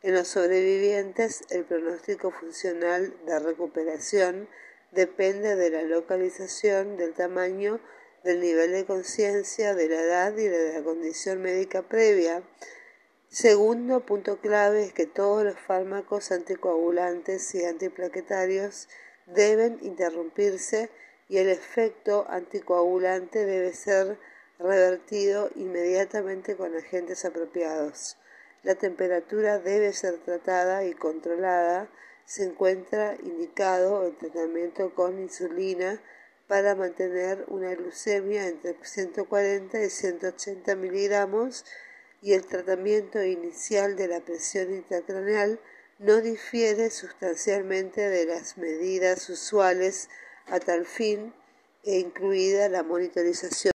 En 0.00 0.14
los 0.14 0.28
sobrevivientes, 0.28 1.42
el 1.50 1.66
pronóstico 1.66 2.30
funcional 2.30 3.14
de 3.26 3.38
recuperación 3.38 4.48
depende 4.92 5.56
de 5.56 5.68
la 5.68 5.82
localización, 5.82 6.96
del 6.96 7.12
tamaño, 7.12 7.80
del 8.24 8.40
nivel 8.40 8.72
de 8.72 8.84
conciencia, 8.84 9.74
de 9.74 9.88
la 9.88 10.00
edad 10.00 10.36
y 10.36 10.46
de 10.46 10.74
la 10.74 10.82
condición 10.82 11.40
médica 11.40 11.82
previa. 11.82 12.42
Segundo 13.28 14.00
punto 14.04 14.40
clave 14.40 14.84
es 14.84 14.92
que 14.92 15.06
todos 15.06 15.44
los 15.44 15.58
fármacos 15.58 16.32
anticoagulantes 16.32 17.54
y 17.54 17.64
antiplaquetarios 17.64 18.88
deben 19.26 19.78
interrumpirse 19.82 20.90
y 21.28 21.38
el 21.38 21.48
efecto 21.48 22.26
anticoagulante 22.28 23.46
debe 23.46 23.72
ser 23.72 24.18
revertido 24.58 25.48
inmediatamente 25.54 26.56
con 26.56 26.76
agentes 26.76 27.24
apropiados. 27.24 28.18
La 28.62 28.74
temperatura 28.74 29.58
debe 29.58 29.92
ser 29.92 30.18
tratada 30.18 30.84
y 30.84 30.92
controlada. 30.92 31.88
Se 32.26 32.44
encuentra 32.44 33.16
indicado 33.22 34.06
el 34.06 34.16
tratamiento 34.16 34.94
con 34.94 35.18
insulina 35.18 36.02
para 36.50 36.74
mantener 36.74 37.44
una 37.46 37.72
glucemia 37.76 38.48
entre 38.48 38.74
140 38.82 39.84
y 39.84 39.88
180 39.88 40.74
miligramos 40.74 41.64
y 42.22 42.32
el 42.32 42.44
tratamiento 42.44 43.22
inicial 43.22 43.94
de 43.94 44.08
la 44.08 44.18
presión 44.18 44.74
intracraneal 44.74 45.60
no 46.00 46.20
difiere 46.20 46.90
sustancialmente 46.90 48.00
de 48.00 48.26
las 48.26 48.58
medidas 48.58 49.28
usuales 49.30 50.08
a 50.46 50.58
tal 50.58 50.86
fin 50.86 51.32
e 51.84 52.00
incluida 52.00 52.68
la 52.68 52.82
monitorización. 52.82 53.72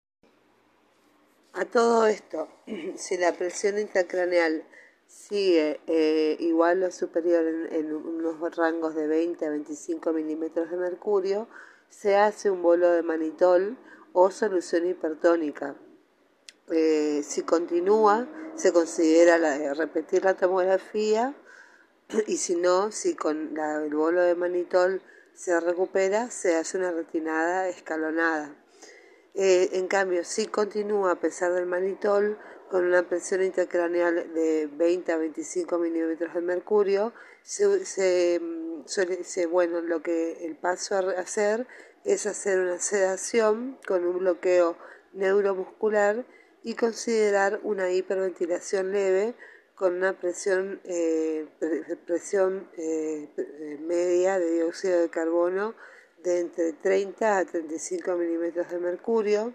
A 1.53 1.65
todo 1.65 2.07
esto, 2.07 2.47
si 2.97 3.17
la 3.17 3.34
presión 3.34 3.78
intracraneal 3.78 4.65
sigue 5.05 5.80
eh, 5.86 6.38
igual 6.39 6.82
o 6.82 6.89
superior 6.89 7.45
en, 7.69 7.93
unos 7.93 8.55
rangos 8.55 8.95
de 8.95 9.05
20 9.05 9.45
a 9.45 9.51
25 9.51 10.11
milímetros 10.11 10.71
de 10.71 10.78
mercurio, 10.78 11.47
se 12.00 12.18
hace 12.18 12.50
un 12.50 12.62
bolo 12.62 12.91
de 12.91 13.04
manitol 13.04 13.78
o 14.14 14.32
solución 14.32 14.88
hipertónica. 14.88 15.76
Eh, 16.70 17.22
si 17.24 17.44
continúa, 17.44 18.28
se 18.56 18.74
considera 18.74 19.38
la, 19.38 19.74
repetir 19.74 20.24
la 20.24 20.34
tomografía 20.34 21.36
y 22.28 22.38
si 22.38 22.56
no, 22.56 22.91
si 22.91 23.16
con 23.16 23.58
el 23.58 23.94
bolo 23.94 24.22
de 24.22 24.36
manitol 24.36 25.02
se 25.34 25.60
recupera, 25.60 26.30
se 26.32 26.56
hace 26.56 26.78
una 26.78 26.91
retinada 26.91 27.70
escalonada. 27.70 28.56
Eh, 29.36 29.70
en 29.74 29.88
cambio, 29.88 30.24
si 30.24 30.48
continúa 30.48 31.12
a 31.12 31.20
pesar 31.20 31.54
del 31.54 31.66
manitol 31.66 32.38
con 32.74 32.86
una 32.86 33.07
presión 33.07 33.43
intracraneal 33.43 34.34
de 34.34 34.65
20 34.65 35.11
a 35.11 35.17
25 35.17 35.78
milímetros 35.78 36.34
de 36.34 36.41
mercurio, 36.41 37.13
se, 37.43 38.39
bueno, 39.45 39.82
lo 39.82 40.01
que 40.01 40.43
el 40.43 40.55
paso 40.55 40.95
a 40.95 41.11
hacer 41.11 41.67
es 42.03 42.26
hacer 42.26 42.57
una 42.59 42.80
sedación 42.80 43.78
con 43.86 44.03
un 44.07 44.17
bloqueo 44.17 44.76
neuromuscular 45.13 46.26
y 46.63 46.74
considerar 46.74 47.59
una 47.61 47.91
hiperventilación 47.91 48.91
leve 48.91 49.36
con 49.76 49.93
una 49.93 50.13
presión, 50.19 50.82
eh, 50.86 51.45
presión 52.07 52.67
eh, 52.76 53.78
media 53.82 54.39
de 54.39 54.49
dióxido 54.49 54.99
de 54.99 55.09
carbono 55.09 55.76
de 56.24 56.39
entre 56.39 56.74
30 56.74 57.38
a 57.38 57.45
35 57.45 58.15
milímetros 58.15 58.67
de 58.71 58.80
mercurio 58.80 59.53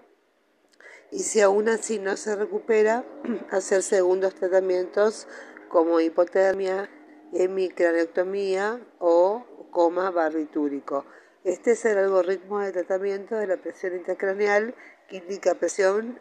y 1.10 1.20
si 1.20 1.40
aún 1.40 1.68
así 1.68 1.98
no 1.98 2.16
se 2.16 2.36
recupera, 2.36 3.04
hacer 3.50 3.82
segundos 3.82 4.34
tratamientos 4.34 5.26
como 5.68 6.00
hipotermia, 6.00 6.90
hemicraneoctomía 7.32 8.80
o 8.98 9.68
coma 9.70 10.10
barbitúrico. 10.10 11.04
Este 11.44 11.72
es 11.72 11.84
el 11.84 11.98
algoritmo 11.98 12.60
de 12.60 12.72
tratamiento 12.72 13.36
de 13.36 13.46
la 13.46 13.56
presión 13.56 13.94
intracraneal 13.94 14.74
que 15.08 15.16
indica 15.16 15.54
presión 15.54 16.18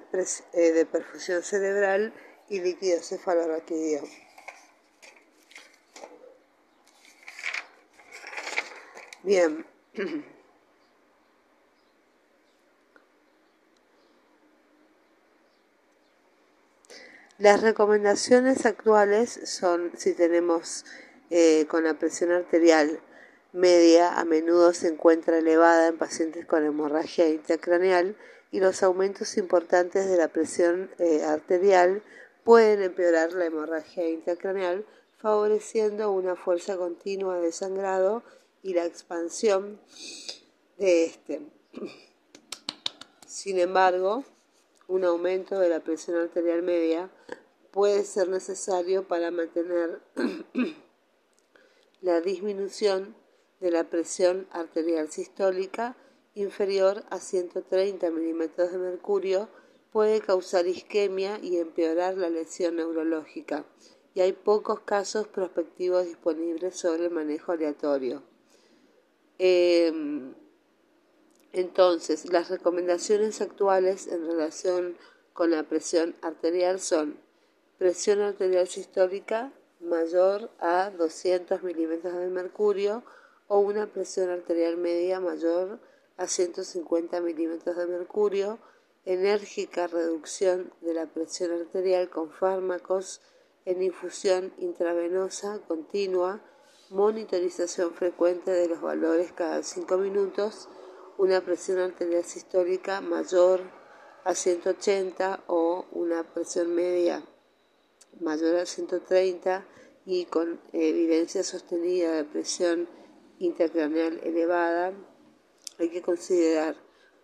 eh, 0.54 0.72
de 0.72 0.86
perfusión 0.86 1.44
cerebral 1.44 2.14
y 2.50 2.62
líquido 2.62 3.02
cefalorraquídeo. 3.02 4.04
Bien. 9.24 9.66
Las 17.40 17.62
recomendaciones 17.62 18.66
actuales 18.66 19.40
son 19.44 19.92
si 19.96 20.14
tenemos 20.14 20.86
eh, 21.30 21.68
con 21.70 21.84
la 21.84 21.94
presión 21.94 22.32
arterial 22.32 23.00
media, 23.54 24.20
a 24.20 24.26
menudo 24.26 24.74
se 24.74 24.88
encuentra 24.88 25.38
elevada 25.38 25.88
en 25.88 26.00
pacientes 26.00 26.48
con 26.48 26.66
hemorragia 26.66 27.30
intracraneal 27.30 28.16
y 28.52 28.60
los 28.60 28.82
aumentos 28.82 29.38
importantes 29.38 30.10
de 30.10 30.18
la 30.18 30.30
presión 30.30 30.90
eh, 30.98 31.24
arterial 31.26 32.02
pueden 32.44 32.82
empeorar 32.82 33.34
la 33.34 33.46
hemorragia 33.46 34.10
intracraneal, 34.10 34.84
favoreciendo 35.18 36.12
una 36.12 36.36
fuerza 36.36 36.76
continua 36.76 37.40
de 37.40 37.52
sangrado 37.52 38.24
y 38.64 38.74
la 38.74 38.86
expansión 38.86 39.80
de 40.80 41.06
este. 41.06 41.42
Sin 43.28 43.60
embargo, 43.60 44.24
un 44.88 45.04
aumento 45.04 45.60
de 45.60 45.70
la 45.70 45.82
presión 45.82 46.18
arterial 46.18 46.64
media 46.64 47.10
puede 47.72 48.04
ser 48.04 48.30
necesario 48.30 49.08
para 49.08 49.32
mantener 49.32 50.02
la 52.02 52.22
disminución 52.22 53.16
de 53.60 53.72
la 53.72 53.84
presión 53.84 54.48
arterial 54.52 55.12
sistólica 55.12 55.96
inferior 56.36 57.04
a 57.10 57.20
130 57.20 58.10
milímetros 58.12 58.72
de 58.72 58.78
mercurio 58.78 59.50
puede 59.92 60.22
causar 60.22 60.68
isquemia 60.68 61.40
y 61.42 61.58
empeorar 61.58 62.18
la 62.18 62.30
lesión 62.30 62.76
neurológica, 62.76 63.66
y 64.14 64.22
hay 64.22 64.34
pocos 64.34 64.82
casos 64.82 65.28
prospectivos 65.28 66.06
disponibles 66.06 66.76
sobre 66.76 67.06
el 67.06 67.12
manejo 67.12 67.52
aleatorio. 67.52 68.22
Em, 69.40 70.34
entonces, 71.54 72.32
las 72.32 72.50
recomendaciones 72.50 73.42
actuales 73.42 74.08
en 74.08 74.28
relación 74.28 74.98
con 75.34 75.52
la 75.52 75.64
presión 75.64 76.16
arterial 76.22 76.80
son 76.80 77.20
presión 77.78 78.22
arterial 78.22 78.68
sistólica 78.68 79.52
mayor 79.80 80.50
a 80.60 80.90
200 80.90 81.64
milímetros 81.64 82.14
de 82.14 82.28
mercurio 82.28 83.04
o 83.48 83.60
una 83.60 83.88
presión 83.88 84.30
arterial 84.30 84.78
media 84.78 85.20
mayor 85.20 85.80
a 86.18 86.28
150 86.28 87.22
milímetros 87.22 87.78
de 87.78 87.86
mercurio, 87.86 88.58
enérgica 89.06 89.88
reducción 89.88 90.74
de 90.82 90.94
la 90.94 91.06
presión 91.06 91.52
arterial 91.52 92.10
con 92.10 92.32
fármacos 92.32 93.22
en 93.66 93.84
infusión 93.84 94.54
intravenosa 94.58 95.60
continua, 95.68 96.42
monitorización 96.90 97.94
frecuente 97.94 98.52
de 98.52 98.68
los 98.68 98.82
valores 98.82 99.32
cada 99.34 99.62
5 99.62 99.98
minutos, 99.98 100.68
una 101.18 101.42
presión 101.42 101.80
arterial 101.80 102.24
sistólica 102.24 103.02
mayor 103.02 103.62
a 104.24 104.36
180 104.36 105.44
o 105.48 105.86
una 105.92 106.24
presión 106.24 106.74
media 106.76 107.24
mayor 108.20 108.56
a 108.56 108.66
130 108.66 109.66
y 110.06 110.26
con 110.26 110.60
evidencia 110.74 111.44
sostenida 111.44 112.12
de 112.12 112.24
presión 112.24 112.88
intracraneal 113.40 114.20
elevada, 114.24 114.94
hay 115.80 115.90
que 115.90 116.02
considerar 116.02 116.76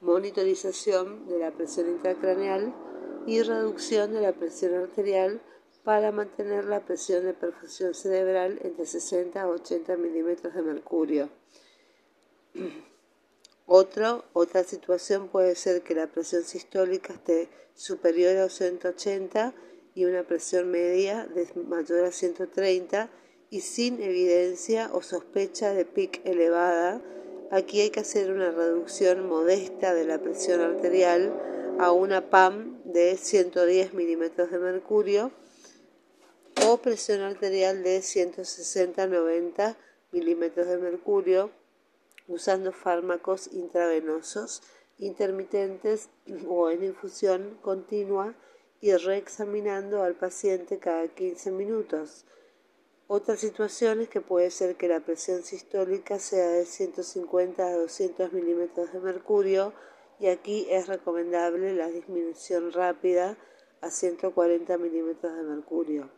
monitorización 0.02 1.28
de 1.28 1.40
la 1.40 1.52
presión 1.52 1.90
intracraneal 1.90 2.74
y 3.26 3.42
reducción 3.42 4.14
de 4.14 4.22
la 4.22 4.34
presión 4.34 4.76
arterial 4.76 5.42
para 5.84 6.12
mantener 6.12 6.66
la 6.66 6.86
presión 6.86 7.26
de 7.26 7.34
perfusión 7.34 7.94
cerebral 7.94 8.60
entre 8.64 8.86
60 8.86 9.42
a 9.42 9.48
80 9.48 9.98
milímetros 9.98 10.54
de 10.54 10.62
mercurio. 10.62 11.30
Otra 13.66 14.64
situación 14.66 15.30
puede 15.30 15.56
ser 15.56 15.82
que 15.84 15.96
la 15.96 16.08
presión 16.08 16.44
sistólica 16.44 17.14
esté 17.14 17.50
superior 17.76 18.38
a 18.38 18.50
180 18.50 19.54
y 19.96 20.06
una 20.06 20.24
presión 20.24 20.70
media 20.70 21.26
de 21.28 21.48
mayor 21.64 22.06
a 22.06 22.12
130 22.12 23.10
y 23.50 23.62
sin 23.62 24.02
evidencia 24.02 24.90
o 24.94 25.02
sospecha 25.02 25.74
de 25.74 25.86
pic 25.86 26.22
elevada. 26.26 27.02
Aquí 27.52 27.82
hay 27.82 27.92
que 27.92 28.00
hacer 28.00 28.32
una 28.32 28.52
reducción 28.52 29.28
modesta 29.28 29.94
de 29.94 30.06
la 30.06 30.20
presión 30.20 30.62
arterial 30.62 31.32
a 31.80 31.92
una 31.92 32.30
PAM 32.30 32.82
de 32.84 33.16
110 33.18 33.94
milímetros 33.94 34.52
de 34.52 34.60
mercurio 34.60 35.32
o 36.68 36.78
presión 36.78 37.22
arterial 37.22 37.84
de 37.84 38.00
160-90 38.00 39.76
milímetros 40.12 40.68
de 40.68 40.78
mercurio 40.78 41.52
usando 42.28 42.72
fármacos 42.72 43.52
intravenosos 43.54 44.62
intermitentes 44.98 46.10
o 46.48 46.70
en 46.70 46.84
infusión 46.84 47.58
continua 47.62 48.36
y 48.82 48.94
reexaminando 48.96 50.04
al 50.04 50.16
paciente 50.16 50.78
cada 50.78 51.08
15 51.08 51.52
minutos. 51.52 52.26
Otra 53.08 53.36
situación 53.36 54.02
es 54.02 54.10
que 54.10 54.22
puede 54.22 54.50
ser 54.50 54.76
que 54.76 54.88
la 54.88 55.02
presión 55.02 55.44
sistólica 55.44 56.20
sea 56.20 56.48
de 56.48 56.66
150 56.66 57.66
a 57.66 57.78
200 57.78 58.34
milímetros 58.34 58.94
de 58.94 59.00
mercurio 59.00 59.74
y 60.20 60.28
aquí 60.28 60.68
es 60.70 60.88
recomendable 60.88 61.74
la 61.74 61.88
disminución 61.88 62.72
rápida 62.72 63.38
a 63.82 63.90
140 63.90 64.78
milímetros 64.78 65.36
de 65.36 65.44
mercurio. 65.44 66.10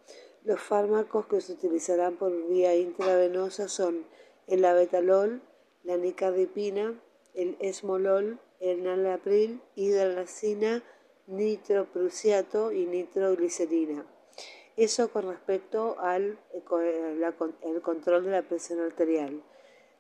Los 0.44 0.62
fármacos 0.62 1.26
que 1.26 1.42
se 1.42 1.54
utilizarán 1.54 2.18
por 2.18 2.32
vía 2.48 2.76
intravenosa 2.76 3.68
son 3.68 4.06
el 4.46 4.64
abetalol, 4.64 5.42
la 5.86 5.98
nicardipina, 5.98 7.00
el 7.34 7.56
esmolol, 7.60 8.40
el 8.60 8.84
nalapril, 8.84 9.62
hidralacina, 9.76 10.84
nitroprusiato 11.28 12.72
y 12.72 12.86
nitroglicerina. 12.86 14.06
Eso 14.78 15.10
con 15.10 15.30
respecto 15.30 15.98
al 16.00 16.38
eh, 16.54 17.34
el 17.64 17.82
control 17.82 18.26
de 18.26 18.32
la 18.32 18.42
presión 18.42 18.82
arterial. 18.82 19.42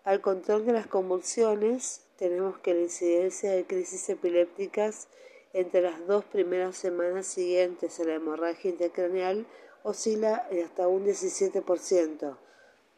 Al 0.03 0.21
control 0.21 0.65
de 0.65 0.73
las 0.73 0.88
convulsiones, 0.88 2.01
tenemos 2.17 2.59
que 2.59 2.73
la 2.73 2.81
incidencia 2.81 3.51
de 3.51 3.65
crisis 3.65 4.09
epilépticas 4.09 5.07
entre 5.53 5.81
las 5.81 6.05
dos 6.07 6.25
primeras 6.25 6.75
semanas 6.75 7.25
siguientes 7.25 7.99
a 7.99 8.03
la 8.03 8.15
hemorragia 8.15 8.71
intracraneal 8.71 9.45
oscila 9.83 10.47
hasta 10.63 10.88
un 10.88 11.05
17%. 11.05 12.38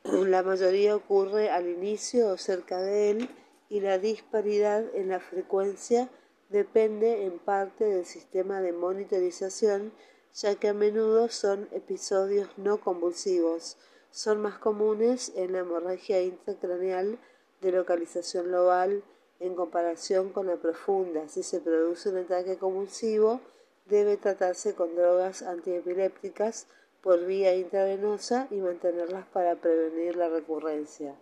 La 0.28 0.42
mayoría 0.42 0.96
ocurre 0.96 1.50
al 1.50 1.68
inicio 1.68 2.30
o 2.30 2.38
cerca 2.38 2.82
de 2.82 3.12
él 3.12 3.30
y 3.70 3.82
la 3.82 3.98
disparidad 3.98 4.84
en 4.96 5.10
la 5.10 5.20
frecuencia 5.20 6.10
depende 6.50 7.26
en 7.26 7.40
parte 7.40 7.84
del 7.84 8.06
sistema 8.06 8.62
de 8.62 8.72
monitorización 8.72 9.92
ya 10.34 10.56
que 10.56 10.70
a 10.70 10.74
menudo 10.74 11.28
son 11.28 11.68
episodios 11.72 12.48
no 12.58 12.80
convulsivos. 12.80 13.78
Son 14.12 14.42
más 14.42 14.58
comunes 14.60 15.34
en 15.36 15.52
la 15.52 15.60
hemorragia 15.60 16.22
intracraneal 16.22 17.20
de 17.60 17.72
localización 17.72 18.52
local 18.52 19.04
en 19.40 19.56
comparación 19.56 20.30
con 20.30 20.48
la 20.48 20.56
profunda. 20.56 21.28
Si 21.28 21.44
se 21.44 21.60
produce 21.60 22.10
un 22.10 22.18
ataque 22.18 22.58
convulsivo, 22.58 23.42
debe 23.88 24.16
tratarse 24.16 24.74
con 24.74 24.96
drogas 24.96 25.42
antiepilépticas 25.42 26.68
por 27.08 27.26
vía 27.26 27.56
intravenosa 27.56 28.50
y 28.52 28.56
mantenerlas 28.56 29.26
para 29.28 29.56
prevenir 29.56 30.18
la 30.18 30.28
recurrencia. 30.28 31.16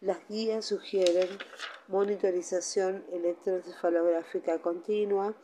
Las 0.00 0.18
guías 0.28 0.64
sugieren 0.64 1.28
monitorización 1.88 3.04
electroencefalográfica 3.10 4.60
continua, 4.60 5.34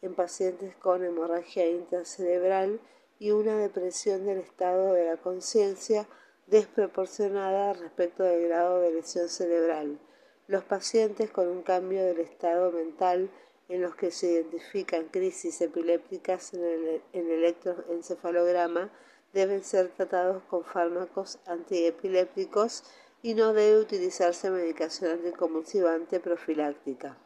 en 0.00 0.14
pacientes 0.14 0.76
con 0.76 1.04
hemorragia 1.04 1.68
intracerebral 1.68 2.78
y 3.18 3.32
una 3.32 3.58
depresión 3.58 4.26
del 4.26 4.38
estado 4.38 4.92
de 4.92 5.06
la 5.06 5.16
conciencia 5.16 6.06
desproporcionada 6.46 7.72
respecto 7.72 8.22
del 8.22 8.46
grado 8.46 8.80
de 8.80 8.92
lesión 8.92 9.28
cerebral. 9.28 9.98
Los 10.46 10.62
pacientes 10.62 11.32
con 11.32 11.48
un 11.48 11.64
cambio 11.64 12.04
del 12.04 12.20
estado 12.20 12.70
mental 12.70 13.28
en 13.68 13.82
los 13.82 13.96
que 13.96 14.12
se 14.12 14.30
identifican 14.30 15.08
crisis 15.08 15.60
epilépticas 15.60 16.54
en 16.54 16.62
el, 16.62 17.02
electroencefalograma 17.12 18.92
deben 19.32 19.62
ser 19.64 19.88
tratados 19.88 20.42
con 20.44 20.64
fármacos 20.64 21.38
antiepilépticos 21.46 22.84
y 23.22 23.34
no 23.34 23.52
debe 23.52 23.80
utilizarse 23.80 24.50
medicación 24.50 25.12
anticonvulsivante 25.12 26.20
profiláctica. 26.20 27.18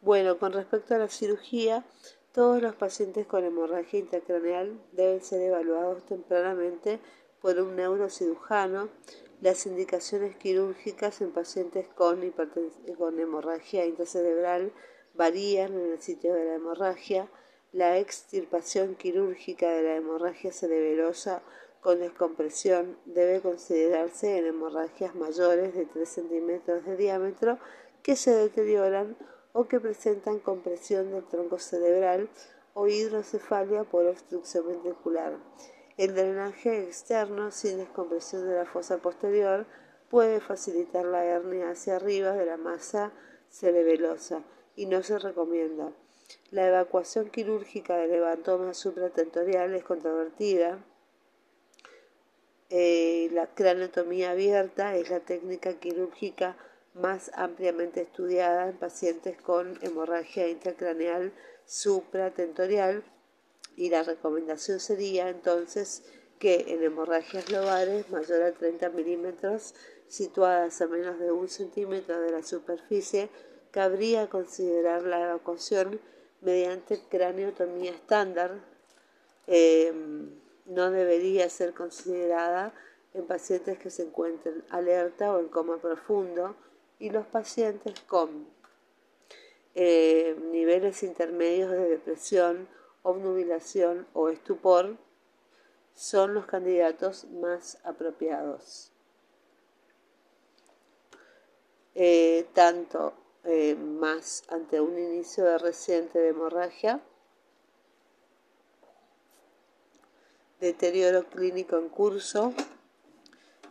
Bueno, 0.00 0.38
con 0.38 0.52
respecto 0.52 0.94
a 0.94 0.98
la 0.98 1.08
cirugía, 1.08 1.84
todos 2.32 2.62
los 2.62 2.74
pacientes 2.74 3.26
con 3.26 3.44
hemorragia 3.44 4.00
intracraneal 4.00 4.80
deben 4.92 5.22
ser 5.22 5.42
evaluados 5.42 6.04
tempranamente 6.06 6.98
por 7.42 7.60
un 7.60 7.76
neurocirujano. 7.76 8.88
Las 9.42 9.66
indicaciones 9.66 10.36
quirúrgicas 10.36 11.20
en 11.20 11.30
pacientes 11.30 11.88
con, 11.88 12.22
con 12.96 13.20
hemorragia 13.20 13.84
intracerebral 13.84 14.72
varían 15.14 15.74
en 15.74 15.92
el 15.92 16.00
sitio 16.00 16.32
de 16.32 16.46
la 16.46 16.54
hemorragia. 16.54 17.28
La 17.72 17.96
extirpación 17.96 18.96
quirúrgica 18.96 19.70
de 19.70 19.82
la 19.82 19.96
hemorragia 19.96 20.52
cerebelosa 20.52 21.40
con 21.80 22.00
descompresión 22.00 22.98
debe 23.06 23.40
considerarse 23.40 24.36
en 24.36 24.44
hemorragias 24.44 25.14
mayores 25.14 25.74
de 25.74 25.86
3 25.86 26.06
centímetros 26.06 26.84
de 26.84 26.98
diámetro 26.98 27.58
que 28.02 28.14
se 28.14 28.30
deterioran 28.30 29.16
o 29.54 29.68
que 29.68 29.80
presentan 29.80 30.38
compresión 30.38 31.12
del 31.12 31.24
tronco 31.24 31.58
cerebral 31.58 32.28
o 32.74 32.88
hidrocefalia 32.88 33.84
por 33.84 34.04
obstrucción 34.04 34.68
ventricular. 34.68 35.38
El 35.96 36.14
drenaje 36.14 36.82
externo 36.82 37.50
sin 37.50 37.78
descompresión 37.78 38.46
de 38.46 38.56
la 38.56 38.66
fosa 38.66 38.98
posterior 38.98 39.64
puede 40.10 40.40
facilitar 40.40 41.06
la 41.06 41.24
hernia 41.24 41.70
hacia 41.70 41.96
arriba 41.96 42.32
de 42.32 42.44
la 42.44 42.58
masa 42.58 43.12
cerebelosa 43.48 44.42
y 44.76 44.84
no 44.84 45.02
se 45.02 45.18
recomienda. 45.18 45.90
La 46.50 46.66
evacuación 46.68 47.30
quirúrgica 47.30 47.96
del 47.96 48.10
levantoma 48.10 48.74
supratentorial 48.74 49.74
es 49.74 49.84
controvertida. 49.84 50.84
Eh, 52.70 53.28
la 53.32 53.46
craneotomía 53.46 54.30
abierta 54.30 54.96
es 54.96 55.10
la 55.10 55.20
técnica 55.20 55.74
quirúrgica 55.74 56.56
más 56.94 57.30
ampliamente 57.34 58.02
estudiada 58.02 58.68
en 58.68 58.76
pacientes 58.76 59.40
con 59.40 59.78
hemorragia 59.82 60.48
intracraneal 60.48 61.32
supratentorial 61.64 63.02
y 63.76 63.90
la 63.90 64.02
recomendación 64.02 64.80
sería 64.80 65.28
entonces 65.28 66.02
que 66.38 66.66
en 66.68 66.82
hemorragias 66.82 67.50
lobares 67.50 68.10
mayor 68.10 68.42
a 68.42 68.52
30 68.52 68.90
milímetros 68.90 69.74
situadas 70.08 70.80
a 70.82 70.86
menos 70.86 71.18
de 71.18 71.32
un 71.32 71.48
centímetro 71.48 72.20
de 72.20 72.30
la 72.30 72.42
superficie 72.42 73.30
cabría 73.70 74.28
considerar 74.28 75.02
la 75.04 75.22
evacuación 75.22 76.00
mediante 76.42 77.00
craneotomía 77.08 77.92
estándar. 77.92 78.60
Em, 79.46 80.30
no 80.66 80.90
debería 80.90 81.48
ser 81.48 81.74
considerada 81.74 82.72
en 83.14 83.26
pacientes 83.26 83.78
que 83.78 83.90
se 83.90 84.02
encuentren 84.04 84.62
alerta 84.70 85.32
o 85.32 85.40
en 85.40 85.48
coma 85.48 85.78
profundo 85.78 86.54
y 86.98 87.10
los 87.10 87.26
pacientes 87.26 87.98
con 88.00 88.46
eh, 89.74 90.36
niveles 90.52 91.02
intermedios 91.02 91.70
de 91.70 91.88
depresión, 91.88 92.68
obnubilación 93.02 94.06
o 94.12 94.28
estupor 94.28 94.96
son 95.94 96.34
los 96.34 96.46
candidatos 96.46 97.24
más 97.24 97.78
apropiados. 97.84 98.92
Eh, 101.94 102.46
tanto 102.54 103.12
eh, 103.44 103.74
más 103.74 104.44
ante 104.48 104.80
un 104.80 104.98
inicio 104.98 105.44
de 105.44 105.58
reciente 105.58 106.18
de 106.18 106.28
hemorragia, 106.28 107.00
deterioro 110.60 111.24
clínico 111.24 111.76
en 111.76 111.88
curso, 111.88 112.54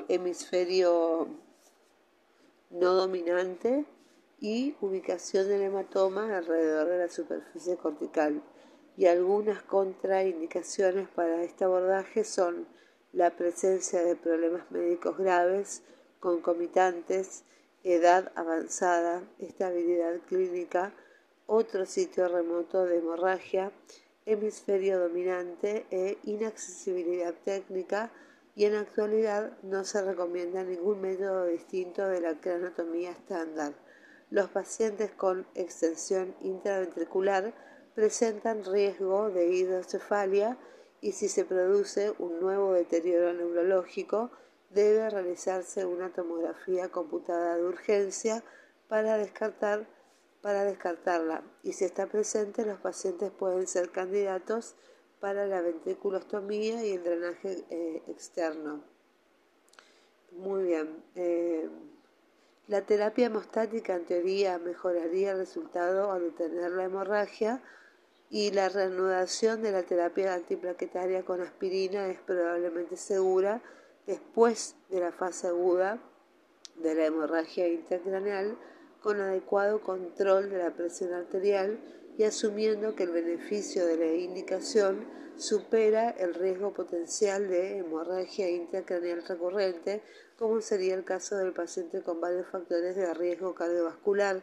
hemisferio 0.10 1.28
no 2.70 2.94
dominante 2.94 3.86
y 4.42 4.76
ubicación 4.82 5.48
del 5.48 5.62
hematoma 5.62 6.38
alrededor 6.38 6.88
de 6.88 6.98
la 6.98 7.10
superficie 7.10 7.78
cortical. 7.78 8.42
Y 8.98 9.06
algunas 9.06 9.64
contraindicaciones 9.64 11.08
para 11.08 11.44
este 11.44 11.64
abordaje 11.64 12.26
son 12.26 12.68
la 13.14 13.36
presencia 13.38 14.04
de 14.04 14.16
problemas 14.16 14.70
médicos 14.72 15.18
graves, 15.18 15.84
concomitantes, 16.20 17.46
edad 17.84 18.32
avanzada, 18.36 19.24
estabilidad 19.40 20.20
clínica, 20.28 20.94
otro 21.48 21.86
sitio 21.86 22.28
remoto 22.28 22.86
de 22.86 22.98
hemorragia, 22.98 23.72
hemisferio 24.26 25.00
dominante 25.00 25.86
e 25.92 26.18
inaccesibilidad 26.24 27.34
técnica, 27.44 28.12
y 28.56 28.66
en 28.66 28.74
la 28.74 28.82
actualidad 28.82 29.58
no 29.64 29.84
se 29.84 30.02
recomienda 30.02 30.64
ningún 30.64 31.02
método 31.02 31.46
distinto 31.46 32.08
de 32.08 32.22
la 32.22 32.40
cranotomía 32.40 33.12
estándar. 33.12 33.74
Los 34.30 34.50
pacientes 34.50 35.12
con 35.12 35.46
extensión 35.56 36.36
intraventricular 36.42 37.54
presentan 37.96 38.64
riesgo 38.64 39.30
de 39.30 39.48
hidrocefalia 39.48 40.58
y 41.02 41.14
si 41.14 41.28
se 41.28 41.46
produce 41.46 42.14
un 42.20 42.40
nuevo 42.40 42.74
deterioro 42.74 43.34
neurológico, 43.34 44.32
debe 44.74 45.10
realizarse 45.10 45.86
una 45.86 46.10
tomografía 46.10 46.90
computada 46.90 47.58
de 47.58 47.64
urgencia 47.64 48.44
para, 48.88 49.18
descartar, 49.18 49.86
para 50.42 50.64
descartarla 50.64 51.44
y 51.64 51.74
si 51.74 51.86
está 51.86 52.08
presente 52.08 52.66
los 52.66 52.80
pacientes 52.80 53.32
pueden 53.32 53.68
ser 53.68 53.92
candidatos 53.92 54.76
para 55.20 55.46
la 55.46 55.62
ventriculostomía 55.62 56.84
y 56.86 56.94
el 56.94 57.04
drenaje 57.04 57.64
eh, 57.70 58.02
externo. 58.08 58.84
Muy 60.32 60.64
bien. 60.64 61.04
Eh, 61.16 61.70
la 62.68 62.82
terapia 62.82 63.28
hemostática 63.28 63.96
en 63.96 64.06
teoría 64.06 64.58
mejoraría 64.58 65.32
el 65.32 65.40
resultado 65.40 66.12
al 66.12 66.22
detener 66.24 66.72
la 66.72 66.86
hemorragia 66.86 67.62
y 68.30 68.52
la 68.52 68.70
reanudación 68.70 69.62
de 69.62 69.74
la 69.74 69.84
terapia 69.84 70.34
antiplaquetaria 70.34 71.24
con 71.24 71.42
aspirina 71.42 72.08
es 72.08 72.20
probablemente 72.22 72.96
segura 72.96 73.62
después 74.12 74.76
de 74.90 75.00
la 75.00 75.14
fase 75.14 75.48
aguda 75.48 75.98
de 76.76 76.96
la 76.96 77.06
hemorragia 77.06 77.70
intracraneal 77.70 78.58
con 79.02 79.22
adecuado 79.22 79.82
control 79.82 80.50
de 80.50 80.58
la 80.58 80.72
presión 80.72 81.14
arterial 81.14 81.80
y 82.18 82.24
asumiendo 82.24 82.94
que 82.94 83.04
el 83.04 83.12
beneficio 83.12 83.86
de 83.86 83.96
la 83.96 84.08
indicación 84.08 85.08
supera 85.38 86.10
el 86.10 86.34
riesgo 86.34 86.74
potencial 86.74 87.50
de 87.50 87.78
hemorragia 87.78 88.50
intracraneal 88.50 89.26
recurrente, 89.26 90.02
como 90.38 90.60
sería 90.60 90.94
el 90.96 91.06
caso 91.06 91.38
del 91.38 91.54
paciente 91.54 92.02
con 92.02 92.20
varios 92.20 92.48
factores 92.48 92.98
de 92.98 93.14
riesgo 93.14 93.56
cardiovascular. 93.56 94.42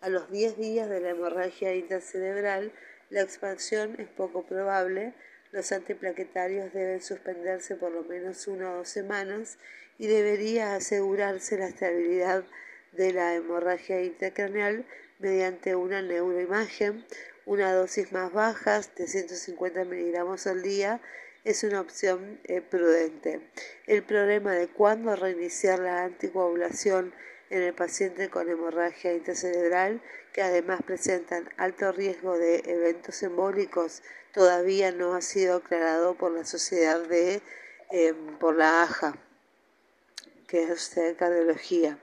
A 0.00 0.08
los 0.08 0.30
10 0.30 0.56
días 0.56 0.88
de 0.88 1.00
la 1.00 1.10
hemorragia 1.10 1.74
intracerebral, 1.74 2.72
la 3.10 3.20
expansión 3.20 3.94
es 4.00 4.08
poco 4.08 4.46
probable, 4.46 5.14
los 5.52 5.70
antiplaquetarios 5.70 6.72
deben 6.72 7.00
suspenderse 7.00 7.76
por 7.76 7.92
lo 7.92 8.02
menos 8.04 8.48
una 8.48 8.72
o 8.72 8.76
dos 8.78 8.88
semanas 8.88 9.58
y 9.98 10.06
debería 10.06 10.74
asegurarse 10.74 11.58
la 11.58 11.68
estabilidad 11.68 12.44
de 12.92 13.12
la 13.12 13.34
hemorragia 13.34 14.02
intracraneal 14.02 14.86
mediante 15.18 15.76
una 15.76 16.02
neuroimagen, 16.02 17.04
una 17.46 17.72
dosis 17.72 18.12
más 18.12 18.32
baja 18.32 18.80
de 18.96 19.06
150 19.06 19.84
miligramos 19.84 20.46
al 20.46 20.62
día 20.62 21.00
es 21.44 21.64
una 21.64 21.80
opción 21.80 22.40
eh, 22.44 22.60
prudente. 22.60 23.40
El 23.86 24.04
problema 24.04 24.54
de 24.54 24.68
cuándo 24.68 25.16
reiniciar 25.16 25.80
la 25.80 26.04
anticoagulación 26.04 27.12
en 27.50 27.62
el 27.62 27.74
paciente 27.74 28.30
con 28.30 28.48
hemorragia 28.48 29.12
intracerebral, 29.12 30.00
que 30.32 30.42
además 30.42 30.80
presentan 30.86 31.50
alto 31.56 31.92
riesgo 31.92 32.38
de 32.38 32.62
eventos 32.64 33.22
embólicos, 33.22 34.02
todavía 34.32 34.92
no 34.92 35.14
ha 35.14 35.22
sido 35.22 35.56
aclarado 35.56 36.14
por 36.14 36.32
la 36.32 36.44
sociedad 36.44 37.00
de 37.00 37.42
em, 37.90 38.38
por 38.38 38.56
la 38.56 38.82
AJA, 38.82 39.14
que 40.48 40.64
es 40.64 40.94
de 40.94 41.14
cardiología. 41.14 41.98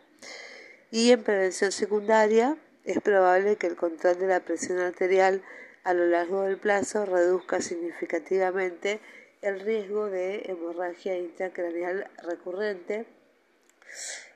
Y 0.91 1.11
en 1.11 1.23
prevención 1.23 1.71
secundaria, 1.71 2.57
es 2.85 3.01
probable 3.01 3.57
que 3.57 3.67
el 3.67 3.75
control 3.75 4.17
de 4.17 4.27
la 4.27 4.39
presión 4.39 4.79
arterial 4.79 5.43
a 5.83 5.93
lo 5.93 6.05
largo 6.07 6.43
del 6.43 6.57
plazo 6.57 7.05
reduzca 7.05 7.61
significativamente 7.61 8.99
el 9.41 9.59
riesgo 9.59 10.09
de 10.09 10.43
hemorragia 10.45 11.17
intracraneal 11.17 12.09
recurrente. 12.23 13.05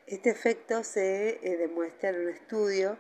Este 0.08 0.30
efecto 0.30 0.84
se 0.84 1.40
eh, 1.42 1.58
demuestra 1.58 2.10
en 2.10 2.22
un 2.22 2.30
estudio 2.30 2.98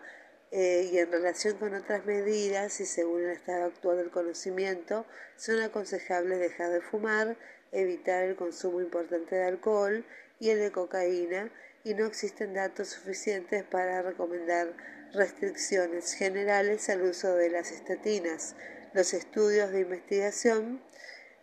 eh, 0.55 0.87
y 0.93 0.99
en 0.99 1.11
relación 1.11 1.57
con 1.57 1.73
otras 1.73 2.05
medidas 2.05 2.79
y 2.79 2.85
según 2.85 3.23
el 3.23 3.31
estado 3.31 3.65
actual 3.65 3.97
del 3.97 4.11
conocimiento, 4.11 5.03
son 5.35 5.59
aconsejables 5.59 6.37
dejar 6.37 6.69
de 6.69 6.79
fumar, 6.79 7.35
evitar 7.71 8.23
el 8.23 8.35
consumo 8.35 8.79
importante 8.79 9.35
de 9.35 9.45
alcohol 9.45 10.05
y 10.39 10.51
el 10.51 10.59
de 10.59 10.71
cocaína 10.71 11.51
y 11.83 11.95
no 11.95 12.05
existen 12.05 12.53
datos 12.53 12.89
suficientes 12.89 13.63
para 13.63 14.03
recomendar 14.03 14.75
restricciones 15.13 16.13
generales 16.13 16.87
al 16.87 17.01
uso 17.01 17.33
de 17.33 17.49
las 17.49 17.71
estatinas. 17.71 18.55
Los 18.93 19.15
estudios 19.15 19.71
de 19.71 19.79
investigación 19.79 20.83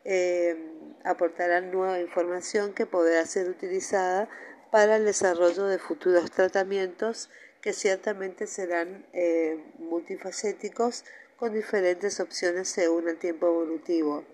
eh, 0.05 0.57
aportarán 1.03 1.73
nueva 1.73 1.99
información 1.99 2.75
que 2.75 2.87
podrá 2.87 3.27
ser 3.27 3.49
utilizada 3.49 4.29
para 4.71 4.95
el 4.95 5.05
desarrollo 5.05 5.65
de 5.67 5.81
futuros 5.81 6.31
tratamientos 6.31 7.29
que 7.61 7.73
ciertamente 7.73 8.47
serán 8.47 9.07
eh, 9.13 9.63
multifacéticos 9.79 11.05
con 11.37 11.55
diferentes 11.55 12.21
opciones 12.21 12.69
según 12.69 13.09
el 13.09 13.19
tiempo 13.19 13.47
evolutivo. 13.47 14.25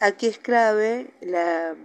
Aquí 0.00 0.26
es 0.26 0.38
clave 0.38 1.10
la, 1.20 1.76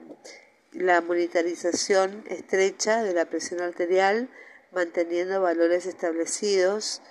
la 0.72 1.02
monitorización 1.02 2.24
estrecha 2.28 3.04
de 3.04 3.14
la 3.14 3.26
presión 3.26 3.62
arterial, 3.62 4.30
manteniendo 4.72 5.42
valores 5.42 5.86
establecidos. 5.86 7.02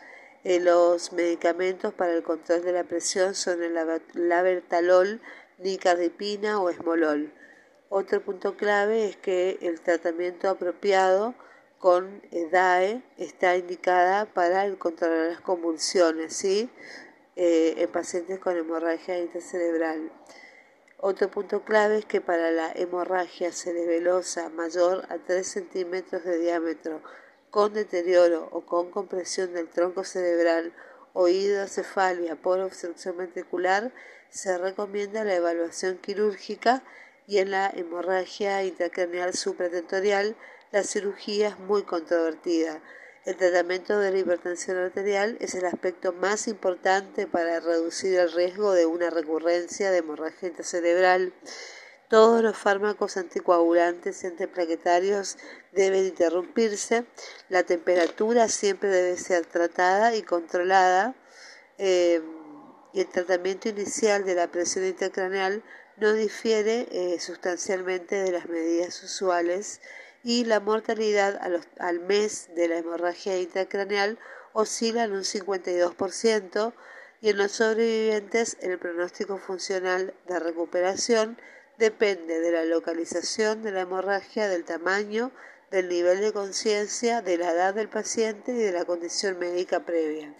Eh, 0.45 0.61
los 0.61 1.12
medicamentos 1.12 1.95
para 1.95 2.12
el 2.12 2.22
control 2.22 2.62
de 2.62 2.72
la 2.72 2.85
presión 2.85 3.35
son 3.35 3.62
el 3.62 3.74
labertalol, 4.14 5.20
nicardipina 5.59 6.61
o 6.61 6.70
esmolol. 6.70 7.33
Otro 7.89 8.20
punto 8.20 8.57
clave 8.57 9.07
es 9.07 9.16
que 9.16 9.59
el 9.62 9.81
tratamiento 9.81 10.49
apropiado 10.49 11.35
con 11.79 12.22
DAE 12.51 13.03
está 13.18 13.57
indicada 13.57 14.27
para 14.27 14.64
el 14.64 14.79
las 15.01 15.41
convulsiones 15.41 16.35
¿sí? 16.35 16.70
Eh, 17.37 17.74
en 17.77 17.91
pacientes 17.91 18.39
con 18.39 18.57
hemorragia 18.57 19.18
intracerebral. 19.18 20.11
Otro 20.99 21.31
punto 21.31 21.62
clave 21.62 21.99
es 21.99 22.07
que 22.07 22.22
para 22.22 22.51
la 22.51 22.72
hemorragia 22.72 23.53
cerebelosa 23.53 24.49
mayor 24.49 25.05
a 25.11 25.18
3 25.18 25.47
centímetros 25.47 26.24
de 26.24 26.39
diámetro 26.39 27.03
con 27.51 27.74
deterioro 27.74 28.49
o 28.53 28.64
con 28.64 28.91
compresión 28.91 29.53
del 29.53 29.68
tronco 29.68 30.05
cerebral 30.05 30.72
o 31.12 31.29
hidrocefalia 31.29 32.37
por 32.37 32.61
obstrucción 32.61 33.18
ventricular, 33.18 33.93
se 34.31 34.57
recomienda 34.57 35.24
la 35.24 35.35
evaluación 35.35 35.99
quirúrgica 35.99 36.83
y 37.27 37.39
en 37.39 37.51
la 37.51 37.68
hemorragia 37.68 38.64
intracraneal 38.64 39.35
supratentorial 39.35 40.37
la 40.77 40.83
cirugía 40.83 41.49
es 41.49 41.59
muy 41.59 41.85
controvertida. 41.85 42.83
El 43.24 43.39
tratamiento 43.39 43.99
de 43.99 44.11
la 44.11 44.18
hipertensión 44.18 44.77
arterial 44.77 45.39
es 45.41 45.55
el 45.55 45.64
aspecto 45.64 46.12
más 46.12 46.49
importante 46.49 47.27
para 47.27 47.61
reducir 47.61 48.18
el 48.18 48.31
riesgo 48.31 48.72
de 48.72 48.85
una 48.85 49.09
recurrencia 49.09 49.91
de 49.91 49.99
hemorragia 49.99 50.49
intracerebral. 50.49 51.33
Todos 52.11 52.43
los 52.43 52.59
fármacos 52.59 53.16
anticoagulantes 53.16 54.22
antiplaquetarios 54.27 55.39
deben 55.72 56.05
interrumpirse. 56.05 57.07
La 57.49 57.62
temperatura 57.62 58.47
siempre 58.49 58.91
debe 58.91 59.16
ser 59.16 59.47
tratada 59.47 60.14
y 60.14 60.22
controlada. 60.22 61.14
Eh, 61.79 62.20
y 62.93 63.01
el 63.01 63.09
tratamiento 63.09 63.70
inicial 63.70 64.27
de 64.27 64.35
la 64.35 64.49
presión 64.49 64.85
intracraneal 64.85 65.62
no 65.97 66.12
difiere 66.12 66.87
eh, 66.91 67.18
sustancialmente 67.18 68.16
de 68.16 68.33
las 68.33 68.47
medidas 68.47 69.03
usuales 69.03 69.81
y 70.27 70.45
la 70.45 70.59
mortalidad 70.59 71.41
al 71.79 72.01
mes 72.01 72.49
de 72.57 72.66
la 72.66 72.79
hemorragia 72.79 73.39
intracraneal 73.39 74.18
oscila 74.55 75.05
en 75.05 75.12
un 75.12 75.22
52% 75.22 76.72
y 77.20 77.31
en 77.31 77.37
los 77.37 77.53
sobrevivientes 77.53 78.57
el 78.61 78.77
pronóstico 78.77 79.39
funcional 79.39 80.14
de 80.27 80.41
recuperación 80.41 81.39
depende 81.79 82.41
de 82.41 82.51
la 82.51 82.64
localización 82.64 83.62
de 83.62 83.70
la 83.70 83.83
hemorragia, 83.83 84.49
del 84.49 84.64
tamaño, 84.64 85.31
del 85.70 85.89
nivel 85.89 86.20
de 86.20 86.33
conciencia, 86.33 87.22
de 87.22 87.39
la 87.39 87.53
edad 87.53 87.74
del 87.74 87.89
paciente 87.89 88.51
y 88.51 88.59
de 88.59 88.72
la 88.72 88.85
condición 88.85 89.39
médica 89.39 89.87
previa. 89.87 90.35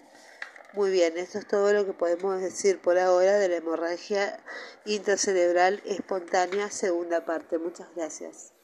Muy 0.73 0.91
bien, 0.91 1.17
esto 1.17 1.39
es 1.39 1.47
todo 1.47 1.71
lo 1.71 1.85
que 1.85 1.93
podemos 1.93 2.41
decir 2.41 2.81
por 2.81 2.99
ahora 2.99 3.37
de 3.37 3.47
la 3.47 3.55
hemorragia 3.55 4.37
intracerebral 4.83 5.81
espontánea, 5.85 6.69
segunda 6.71 7.23
parte. 7.23 7.57
Muchas 7.57 7.87
gracias. 7.95 8.56